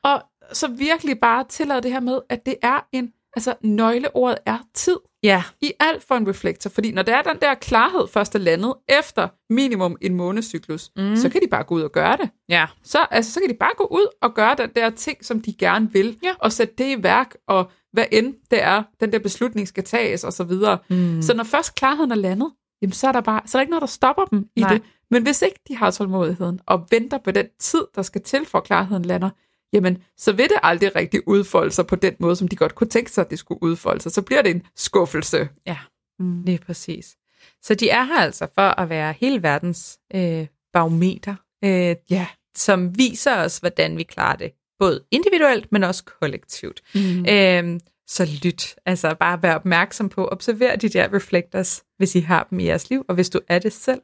Og 0.04 0.22
så 0.52 0.68
virkelig 0.68 1.18
bare 1.20 1.44
tillade 1.48 1.80
det 1.80 1.92
her 1.92 2.00
med, 2.00 2.18
at 2.28 2.46
det 2.46 2.54
er 2.62 2.86
en, 2.92 3.12
altså 3.36 3.54
nøgleordet 3.62 4.38
er 4.46 4.58
tid 4.74 4.96
ja, 5.22 5.42
i 5.60 5.72
alt 5.80 6.02
for 6.04 6.14
en 6.14 6.28
reflektor. 6.28 6.70
Fordi 6.70 6.92
når 6.92 7.02
der 7.02 7.16
er 7.16 7.22
den 7.22 7.36
der 7.42 7.54
klarhed 7.54 8.08
først 8.12 8.34
er 8.34 8.38
landet 8.38 8.74
efter 8.88 9.28
minimum 9.50 9.96
en 10.00 10.14
månedscyklus, 10.14 10.90
mm. 10.96 11.16
så 11.16 11.28
kan 11.28 11.42
de 11.42 11.48
bare 11.48 11.64
gå 11.64 11.74
ud 11.74 11.82
og 11.82 11.92
gøre 11.92 12.16
det. 12.16 12.30
ja, 12.48 12.66
Så, 12.82 13.06
altså, 13.10 13.32
så 13.32 13.40
kan 13.40 13.48
de 13.48 13.54
bare 13.54 13.72
gå 13.76 13.84
ud 13.90 14.06
og 14.22 14.34
gøre 14.34 14.54
den 14.58 14.70
der 14.76 14.90
ting, 14.90 15.24
som 15.24 15.40
de 15.40 15.52
gerne 15.58 15.92
vil, 15.92 16.18
Ja. 16.22 16.30
og 16.38 16.52
sætte 16.52 16.74
det 16.78 16.98
i 16.98 17.02
værk, 17.02 17.34
og 17.48 17.70
hvad 17.92 18.04
end 18.12 18.34
det 18.50 18.62
er, 18.62 18.82
den 19.00 19.12
der 19.12 19.18
beslutning 19.18 19.68
skal 19.68 19.84
tages, 19.84 20.24
og 20.24 20.32
så 20.32 20.44
videre. 20.44 20.78
Mm. 20.90 21.22
Så 21.22 21.34
når 21.34 21.44
først 21.44 21.74
klarheden 21.74 22.10
er 22.10 22.14
landet, 22.16 22.52
jamen, 22.82 22.92
så 22.92 23.08
er 23.08 23.12
der 23.12 23.20
bare, 23.20 23.40
så 23.46 23.58
er 23.58 23.60
der 23.60 23.62
ikke 23.62 23.70
noget, 23.70 23.80
der 23.80 23.86
stopper 23.86 24.24
dem 24.24 24.44
i 24.56 24.60
Nej. 24.60 24.72
det. 24.72 24.82
Men 25.10 25.22
hvis 25.22 25.42
ikke 25.42 25.60
de 25.68 25.76
har 25.76 25.90
tålmodigheden, 25.90 26.60
og 26.66 26.86
venter 26.90 27.18
på 27.18 27.30
den 27.30 27.46
tid, 27.60 27.82
der 27.94 28.02
skal 28.02 28.22
til, 28.22 28.46
for 28.46 28.60
klarheden 28.60 29.04
lander, 29.04 29.30
jamen, 29.72 30.02
så 30.16 30.32
vil 30.32 30.48
det 30.48 30.56
aldrig 30.62 30.96
rigtig 30.96 31.28
udfolde 31.28 31.70
sig 31.70 31.86
på 31.86 31.96
den 31.96 32.14
måde, 32.18 32.36
som 32.36 32.48
de 32.48 32.56
godt 32.56 32.74
kunne 32.74 32.88
tænke 32.90 33.10
sig, 33.10 33.24
at 33.24 33.30
det 33.30 33.38
skulle 33.38 33.62
udfolde 33.62 34.00
sig. 34.00 34.12
Så 34.12 34.22
bliver 34.22 34.42
det 34.42 34.50
en 34.50 34.62
skuffelse. 34.76 35.48
ja, 35.66 35.78
Mm. 36.20 36.42
lige 36.42 36.58
præcis. 36.58 37.16
Så 37.62 37.74
de 37.74 37.90
er 37.90 38.04
her 38.04 38.18
altså 38.20 38.46
for 38.54 38.80
at 38.80 38.88
være 38.88 39.14
hele 39.20 39.42
verdens 39.42 39.98
øh, 40.14 40.46
barometer, 40.72 41.34
øh, 41.64 41.96
Ja. 42.10 42.26
som 42.56 42.98
viser 42.98 43.36
os, 43.36 43.58
hvordan 43.58 43.96
vi 43.98 44.02
klarer 44.02 44.36
det. 44.36 44.52
Både 44.78 45.04
individuelt, 45.10 45.72
men 45.72 45.84
også 45.84 46.04
kollektivt. 46.20 46.80
Mm. 46.94 47.26
Øhm, 47.28 47.80
så 48.06 48.38
lyt. 48.44 48.74
Altså 48.86 49.14
bare 49.20 49.42
vær 49.42 49.54
opmærksom 49.54 50.08
på, 50.08 50.28
observer 50.28 50.76
de 50.76 50.88
der 50.88 51.14
reflectors, 51.14 51.82
hvis 51.96 52.14
I 52.14 52.20
har 52.20 52.46
dem 52.50 52.60
i 52.60 52.64
jeres 52.64 52.90
liv, 52.90 53.04
og 53.08 53.14
hvis 53.14 53.30
du 53.30 53.40
er 53.48 53.58
det 53.58 53.72
selv, 53.72 54.00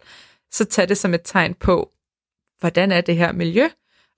så 0.50 0.64
tag 0.64 0.88
det 0.88 0.98
som 0.98 1.14
et 1.14 1.20
tegn 1.24 1.55
på, 1.55 1.90
hvordan 2.61 2.92
er 2.92 3.00
det 3.00 3.16
her 3.16 3.33
miljø, 3.33 3.68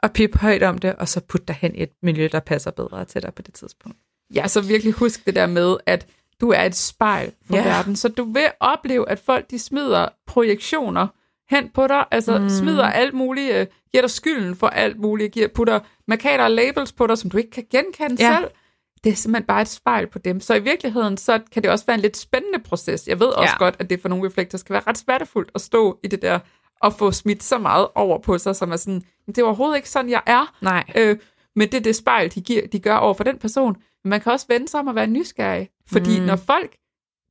og 0.03 0.13
pip 0.13 0.37
højt 0.37 0.63
om 0.63 0.79
det, 0.79 0.95
og 0.95 1.09
så 1.09 1.21
put 1.21 1.49
dig 1.49 1.57
hen 1.61 1.75
i 1.75 1.83
et 1.83 1.91
miljø, 2.03 2.29
der 2.33 2.41
passer 2.41 2.71
bedre 2.71 3.05
til 3.05 3.23
dig 3.23 3.35
på 3.35 3.43
det 3.43 3.55
tidspunkt. 3.55 3.99
Ja, 4.35 4.49
så 4.49 4.61
virkelig 4.61 4.93
husk 4.93 5.27
det 5.27 5.35
der 5.35 5.47
med, 5.47 5.77
at 5.87 6.07
du 6.41 6.51
er 6.51 6.63
et 6.63 6.77
spejl 6.77 7.33
for 7.47 7.57
Ja. 7.57 7.65
verden. 7.65 7.97
Så 7.97 8.09
du 8.09 8.25
vil 8.25 8.47
opleve, 8.61 9.09
at 9.11 9.19
folk 9.19 9.51
de 9.51 9.59
smider 9.59 10.09
projektioner 10.27 11.07
hen 11.51 11.69
på 11.75 11.87
dig, 11.87 12.05
altså 12.11 12.39
mm. 12.39 12.49
smider 12.49 12.85
alt 12.85 13.15
muligt, 13.15 13.55
øh, 13.55 13.67
giver 13.93 14.03
dig 14.03 14.11
skylden 14.11 14.55
for 14.57 14.67
alt 14.67 14.99
muligt, 15.01 15.33
giver, 15.33 15.49
putter 15.49 15.81
markader 16.09 16.45
og 16.45 16.51
labels 16.51 16.93
på 16.93 17.07
dig, 17.07 17.19
som 17.19 17.31
du 17.31 17.37
ikke 17.39 17.51
kan 17.51 17.67
genkende 17.71 18.17
Ja. 18.25 18.37
selv. 18.39 18.51
Det 19.05 19.13
er 19.13 19.17
simpelthen 19.17 19.47
bare 19.47 19.63
et 19.63 19.69
spejl 19.69 20.07
på 20.07 20.19
dem. 20.19 20.41
Så 20.41 20.55
i 20.55 20.63
virkeligheden, 20.63 21.17
så 21.17 21.41
kan 21.53 21.63
det 21.63 21.71
også 21.71 21.87
være 21.87 21.95
en 21.95 22.01
lidt 22.01 22.17
spændende 22.17 22.59
proces. 22.59 23.09
Jeg 23.09 23.21
ved 23.21 23.27
også 23.27 23.53
Ja. 23.53 23.59
godt, 23.59 23.77
at 23.79 23.91
det 23.91 24.01
for 24.03 24.09
nogle 24.09 24.27
reflekter 24.29 24.59
skal 24.59 24.73
være 24.73 24.83
ret 24.87 24.99
smertefuldt 24.99 25.51
at 25.55 25.61
stå 25.61 25.99
i 26.05 26.09
det 26.09 26.23
der, 26.23 26.39
og 26.81 26.93
få 26.93 27.13
smidt 27.13 27.43
så 27.43 27.59
meget 27.59 27.89
over 27.95 28.19
på 28.19 28.39
sig, 28.39 28.57
som 28.57 28.73
er 28.73 28.77
sådan, 28.77 29.03
det 29.27 29.39
er 29.39 29.45
overhovedet 29.45 29.77
ikke 29.77 29.91
sådan, 29.91 30.11
jeg 30.11 30.23
er. 30.27 30.57
Nej. 30.63 30.85
Øh, 30.97 31.17
men 31.57 31.69
det 31.69 31.75
er 31.79 31.83
det 31.83 31.97
spejl, 31.97 32.35
de, 32.35 32.41
giver, 32.41 32.67
de 32.67 32.79
gør 32.81 32.97
over 32.97 33.15
for 33.15 33.25
den 33.25 33.39
person. 33.39 33.77
Men 34.05 34.11
man 34.11 34.21
kan 34.21 34.33
også 34.33 34.47
vende 34.49 34.69
sig 34.69 34.81
om 34.81 34.89
at 34.89 34.95
være 34.95 35.07
nysgerrig. 35.07 35.69
Fordi 35.93 36.21
Mm. 36.21 36.27
når 36.27 36.37
folk 36.37 36.77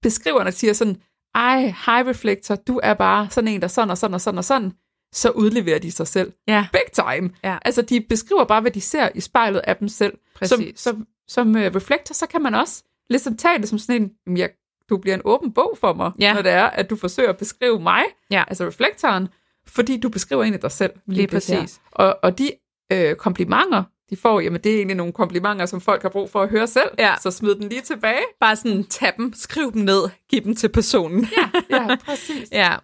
beskriver 0.02 0.44
og 0.44 0.54
siger 0.54 0.74
sådan, 0.74 1.02
ej, 1.36 1.60
high 1.62 2.08
reflector, 2.08 2.56
du 2.56 2.80
er 2.84 2.94
bare 2.94 3.28
sådan 3.30 3.48
en, 3.48 3.62
der 3.62 3.68
sådan 3.68 3.90
og 3.90 3.98
sådan 3.98 4.14
og 4.14 4.22
sådan 4.22 4.38
og 4.38 4.44
sådan, 4.46 4.72
så 5.14 5.30
udleverer 5.30 5.80
de 5.80 5.92
sig 5.92 6.08
selv. 6.08 6.34
Ja, 6.48 6.68
Big 6.74 6.92
time. 6.94 7.30
Ja. 7.44 7.58
Altså, 7.66 7.82
de 7.82 8.02
beskriver 8.02 8.44
bare, 8.46 8.62
hvad 8.62 8.72
de 8.72 8.82
ser 8.82 9.10
i 9.16 9.22
spejlet 9.22 9.60
af 9.60 9.78
dem 9.78 9.88
selv. 9.88 10.14
Som, 10.42 10.60
Præcis. 10.60 10.80
som, 10.80 11.08
som 11.28 11.50
uh, 11.50 11.56
reflektor, 11.62 12.14
så 12.14 12.28
kan 12.28 12.42
man 12.42 12.56
også 12.56 12.84
ligesom 13.10 13.38
tage 13.38 13.60
det 13.60 13.70
som 13.70 13.78
sådan 13.80 14.02
en, 14.02 14.12
"Jamen, 14.26 14.38
jeg, 14.38 14.50
du 14.90 14.98
bliver 14.98 15.16
en 15.16 15.22
åben 15.26 15.54
bog 15.54 15.78
for 15.80 15.94
mig, 15.94 16.12
Ja. 16.20 16.34
når 16.34 16.42
det 16.42 16.52
er, 16.52 16.66
at 16.66 16.90
du 16.90 16.96
forsøger 16.96 17.30
at 17.30 17.38
beskrive 17.38 17.80
mig, 17.80 18.04
Ja. 18.32 18.44
altså 18.48 18.66
reflektoren, 18.68 19.28
fordi 19.68 20.00
du 20.00 20.10
beskriver 20.10 20.44
egentlig 20.44 20.62
dig 20.62 20.72
selv. 20.72 20.92
Lige 21.08 21.22
her. 21.22 21.28
præcis. 21.28 21.82
Og, 21.92 22.20
og 22.24 22.38
de 22.38 22.52
øh, 22.92 23.16
komplimenter, 23.16 23.84
de 24.10 24.18
får, 24.18 24.40
jamen 24.40 24.62
det 24.62 24.72
er 24.72 24.76
egentlig 24.76 24.98
nogle 24.98 25.14
komplimenter, 25.14 25.66
som 25.66 25.82
folk 25.82 26.02
har 26.02 26.10
brug 26.10 26.30
for 26.30 26.42
at 26.44 26.50
høre 26.50 26.68
selv, 26.68 26.90
Ja. 27.00 27.14
så 27.22 27.32
smid 27.32 27.56
den 27.56 27.70
lige 27.70 27.82
tilbage. 27.82 28.22
Bare 28.40 28.56
sådan, 28.56 28.84
tag 28.84 29.14
dem, 29.18 29.34
skriv 29.36 29.74
dem 29.74 29.82
ned, 29.82 30.10
giv 30.30 30.42
dem 30.42 30.56
til 30.56 30.70
personen. 30.70 31.28
Ja, 31.38 31.50
Ja, 31.78 31.96
præcis. 32.06 32.50
ja. 32.52 32.76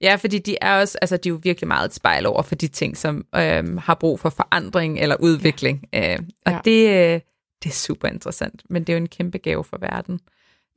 ja 0.00 0.14
fordi 0.14 0.38
de 0.38 0.56
er 0.60 0.80
også, 0.80 0.98
altså 1.02 1.16
de 1.16 1.28
er 1.28 1.30
jo 1.30 1.40
virkelig 1.42 1.68
meget 1.68 1.88
et 1.88 1.94
spejl 1.94 2.26
over 2.26 2.42
for 2.42 2.54
de 2.54 2.68
ting, 2.68 2.96
som 2.96 3.24
øhm, 3.36 3.76
har 3.78 3.94
brug 3.94 4.20
for 4.20 4.28
forandring 4.30 4.98
eller 4.98 5.16
udvikling. 5.20 5.84
Ja. 5.92 6.12
Øh, 6.14 6.18
og 6.46 6.52
Ja. 6.52 6.58
det, 6.64 6.88
øh, 6.88 7.20
det 7.62 7.70
er 7.70 7.74
super 7.74 8.08
interessant, 8.08 8.62
men 8.70 8.82
det 8.84 8.92
er 8.92 8.96
jo 8.96 9.02
en 9.02 9.08
kæmpe 9.08 9.38
gave 9.38 9.64
for 9.64 9.78
verden. 9.80 10.20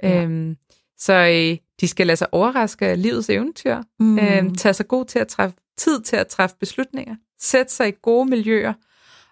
Ja. 0.03 0.23
Øhm, 0.23 0.57
så 0.97 1.13
øh, 1.13 1.57
de 1.81 1.87
skal 1.87 2.07
lade 2.07 2.17
sig 2.17 2.27
overraske 2.33 2.85
af 2.87 3.01
livets 3.01 3.29
eventyr, 3.29 3.81
Mm. 3.99 4.19
øhm, 4.19 4.55
tage 4.55 4.73
sig 4.73 4.87
god 4.87 5.05
til 5.05 5.19
at 5.19 5.27
træffe, 5.27 5.57
tid 5.77 6.01
til 6.01 6.15
at 6.15 6.27
træffe 6.27 6.55
beslutninger, 6.59 7.15
sætte 7.39 7.73
sig 7.73 7.87
i 7.89 7.93
gode 8.01 8.29
miljøer, 8.29 8.73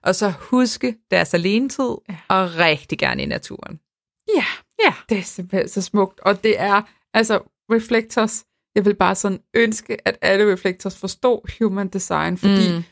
og 0.04 0.16
så 0.16 0.30
huske 0.40 0.96
deres 1.12 1.34
alenetid, 1.34 1.96
ja. 2.10 2.18
og 2.28 2.56
rigtig 2.56 3.00
gerne 3.00 3.24
i 3.24 3.26
naturen. 3.26 3.80
Ja, 4.36 4.46
Ja. 4.86 4.94
det 5.10 5.18
er 5.18 5.22
simpelthen 5.24 5.70
så 5.70 5.82
smukt. 5.82 6.20
Og 6.20 6.44
det 6.44 6.60
er, 6.60 6.82
altså, 7.14 7.40
Reflectors, 7.72 8.44
jeg 8.76 8.86
vil 8.86 8.96
bare 8.96 9.16
sådan 9.16 9.40
ønske, 9.54 10.08
at 10.08 10.18
alle 10.22 10.54
Reflectors 10.54 10.98
forstår 10.98 11.46
human 11.60 11.88
design, 11.88 12.38
fordi 12.38 12.72
Mm. 12.72 12.84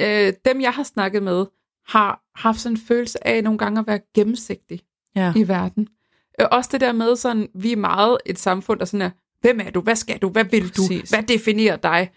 øh, 0.00 0.32
dem, 0.44 0.60
jeg 0.60 0.72
har 0.72 0.82
snakket 0.82 1.22
med, 1.22 1.46
har 1.88 2.20
haft 2.34 2.60
sådan 2.60 2.76
en 2.76 2.82
følelse 2.88 3.26
af 3.26 3.44
nogle 3.44 3.58
gange 3.58 3.80
at 3.80 3.86
være 3.86 4.00
gennemsigtig 4.14 4.80
Ja. 5.16 5.32
i 5.36 5.48
verden. 5.48 5.88
Øh, 6.40 6.46
Også 6.50 6.70
det 6.72 6.80
der 6.80 6.92
med 6.92 7.16
sådan, 7.16 7.48
vi 7.54 7.72
er 7.72 7.76
meget 7.76 8.18
et 8.26 8.38
samfund, 8.38 8.78
der 8.78 8.84
sådan 8.84 9.02
er, 9.02 9.10
hvem 9.40 9.60
er 9.60 9.70
du, 9.70 9.80
hvad 9.80 9.96
skal 9.96 10.18
du, 10.18 10.28
hvad 10.28 10.44
vil 10.44 10.68
du, 10.76 10.82
Præcis. 10.82 11.10
hvad 11.10 11.22
definerer 11.22 11.76
dig? 11.76 12.10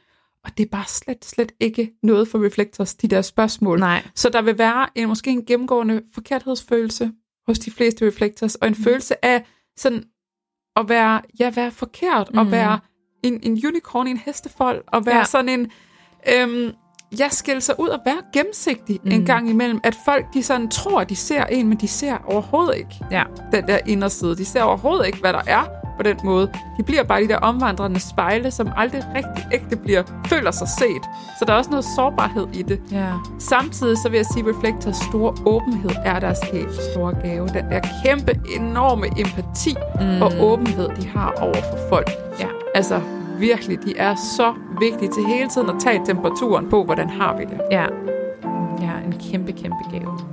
Og 0.44 0.58
det 0.58 0.66
er 0.66 0.70
bare 0.70 0.86
slet, 0.88 1.26
slet 1.26 1.52
ikke 1.60 1.92
noget 2.04 2.28
for 2.28 2.46
Reflectors, 2.46 2.96
de 2.96 3.08
der 3.08 3.22
spørgsmål. 3.22 3.80
Nej. 3.80 4.04
Så 4.16 4.30
der 4.30 4.42
vil 4.42 4.58
være 4.58 4.88
en, 4.96 5.08
måske 5.08 5.30
en 5.30 5.46
gennemgående 5.46 6.02
forkerthedsfølelse 6.14 7.12
hos 7.48 7.60
de 7.60 7.72
fleste 7.72 8.08
reflectors, 8.08 8.56
og 8.56 8.68
en 8.68 8.76
mm. 8.78 8.84
følelse 8.84 9.26
af 9.26 9.46
sådan 9.78 10.04
at 10.76 10.90
være, 10.90 11.22
ja, 11.40 11.52
være 11.56 11.72
forkert, 11.72 12.30
mm. 12.34 12.38
og 12.40 12.46
Mhm. 12.46 12.52
være 12.52 12.80
en, 13.24 13.40
en 13.44 13.52
unicorn 13.68 14.08
i 14.08 14.12
en 14.12 14.18
hestefold, 14.18 14.84
og 14.88 15.06
være. 15.06 15.18
Ja. 15.18 15.24
sådan 15.24 15.50
en, 15.50 15.72
øhm, 16.34 16.72
ja, 17.20 17.30
skille 17.30 17.62
sig 17.62 17.80
ud 17.80 17.88
og 17.88 18.00
være 18.06 18.18
gennemsigtig 18.34 19.00
mm. 19.04 19.12
en 19.12 19.26
gang 19.26 19.50
imellem, 19.50 19.80
at 19.84 19.98
folk, 20.06 20.26
de 20.34 20.44
sådan 20.44 20.70
tror, 20.70 21.04
de 21.04 21.16
ser 21.16 21.44
en, 21.44 21.68
men 21.68 21.78
de 21.78 21.88
ser 21.88 22.18
overhovedet 22.26 22.76
ikke 22.76 23.06
Ja. 23.12 23.24
den 23.52 23.68
der 23.68 23.78
inderside. 23.86 24.36
De 24.36 24.46
ser 24.46 24.62
overhovedet 24.62 25.06
ikke, 25.06 25.20
hvad 25.20 25.34
der 25.34 25.42
er 25.48 25.64
på 25.98 26.04
den 26.04 26.18
måde. 26.24 26.52
De 26.78 26.84
bliver 26.84 27.04
bare 27.04 27.22
de 27.22 27.28
der 27.28 27.38
omvandrende 27.38 28.00
spejle, 28.00 28.52
som 28.52 28.70
aldrig 28.78 29.04
rigtig 29.16 29.48
ægte 29.54 29.76
bliver, 29.76 30.04
føler 30.28 30.52
sig 30.52 30.68
set. 30.68 31.02
Så 31.40 31.46
der 31.46 31.54
er 31.54 31.58
også 31.58 31.70
noget 31.70 31.86
sårbarhed 31.96 32.48
i 32.54 32.62
det. 32.62 32.80
Ja. 32.92 33.12
Samtidig 33.40 33.98
så 33.98 34.10
vil 34.10 34.18
jeg 34.18 34.26
sige, 34.34 34.50
at 34.50 34.56
Reflectors 34.56 34.98
store 34.98 35.36
åbenhed 35.46 35.90
er 36.06 36.20
deres 36.20 36.40
helt 36.54 36.74
store 36.94 37.14
gave. 37.24 37.48
Den 37.48 37.66
der 37.72 37.80
kæmpe, 38.06 38.40
enorme 38.56 39.08
empati 39.20 39.76
mm. 40.02 40.22
og 40.22 40.32
åbenhed, 40.40 40.90
de 41.02 41.08
har 41.08 41.34
over 41.42 41.54
for 41.72 41.80
folk. 41.90 42.10
Ja. 42.40 42.48
Altså 42.76 43.02
virkelig, 43.40 43.84
de 43.86 43.98
er 43.98 44.16
så 44.16 44.54
vigtige 44.80 45.12
til 45.12 45.24
hele 45.26 45.50
tiden 45.50 45.70
at 45.70 45.76
tage 45.80 46.06
temperaturen 46.06 46.70
på, 46.70 46.84
hvordan 46.84 47.10
har 47.10 47.38
vi 47.38 47.44
det. 47.44 47.62
Ja. 47.72 47.86
Ja, 48.82 48.92
en 49.06 49.16
kæmpe, 49.32 49.52
kæmpe 49.52 49.84
gave. 49.92 50.27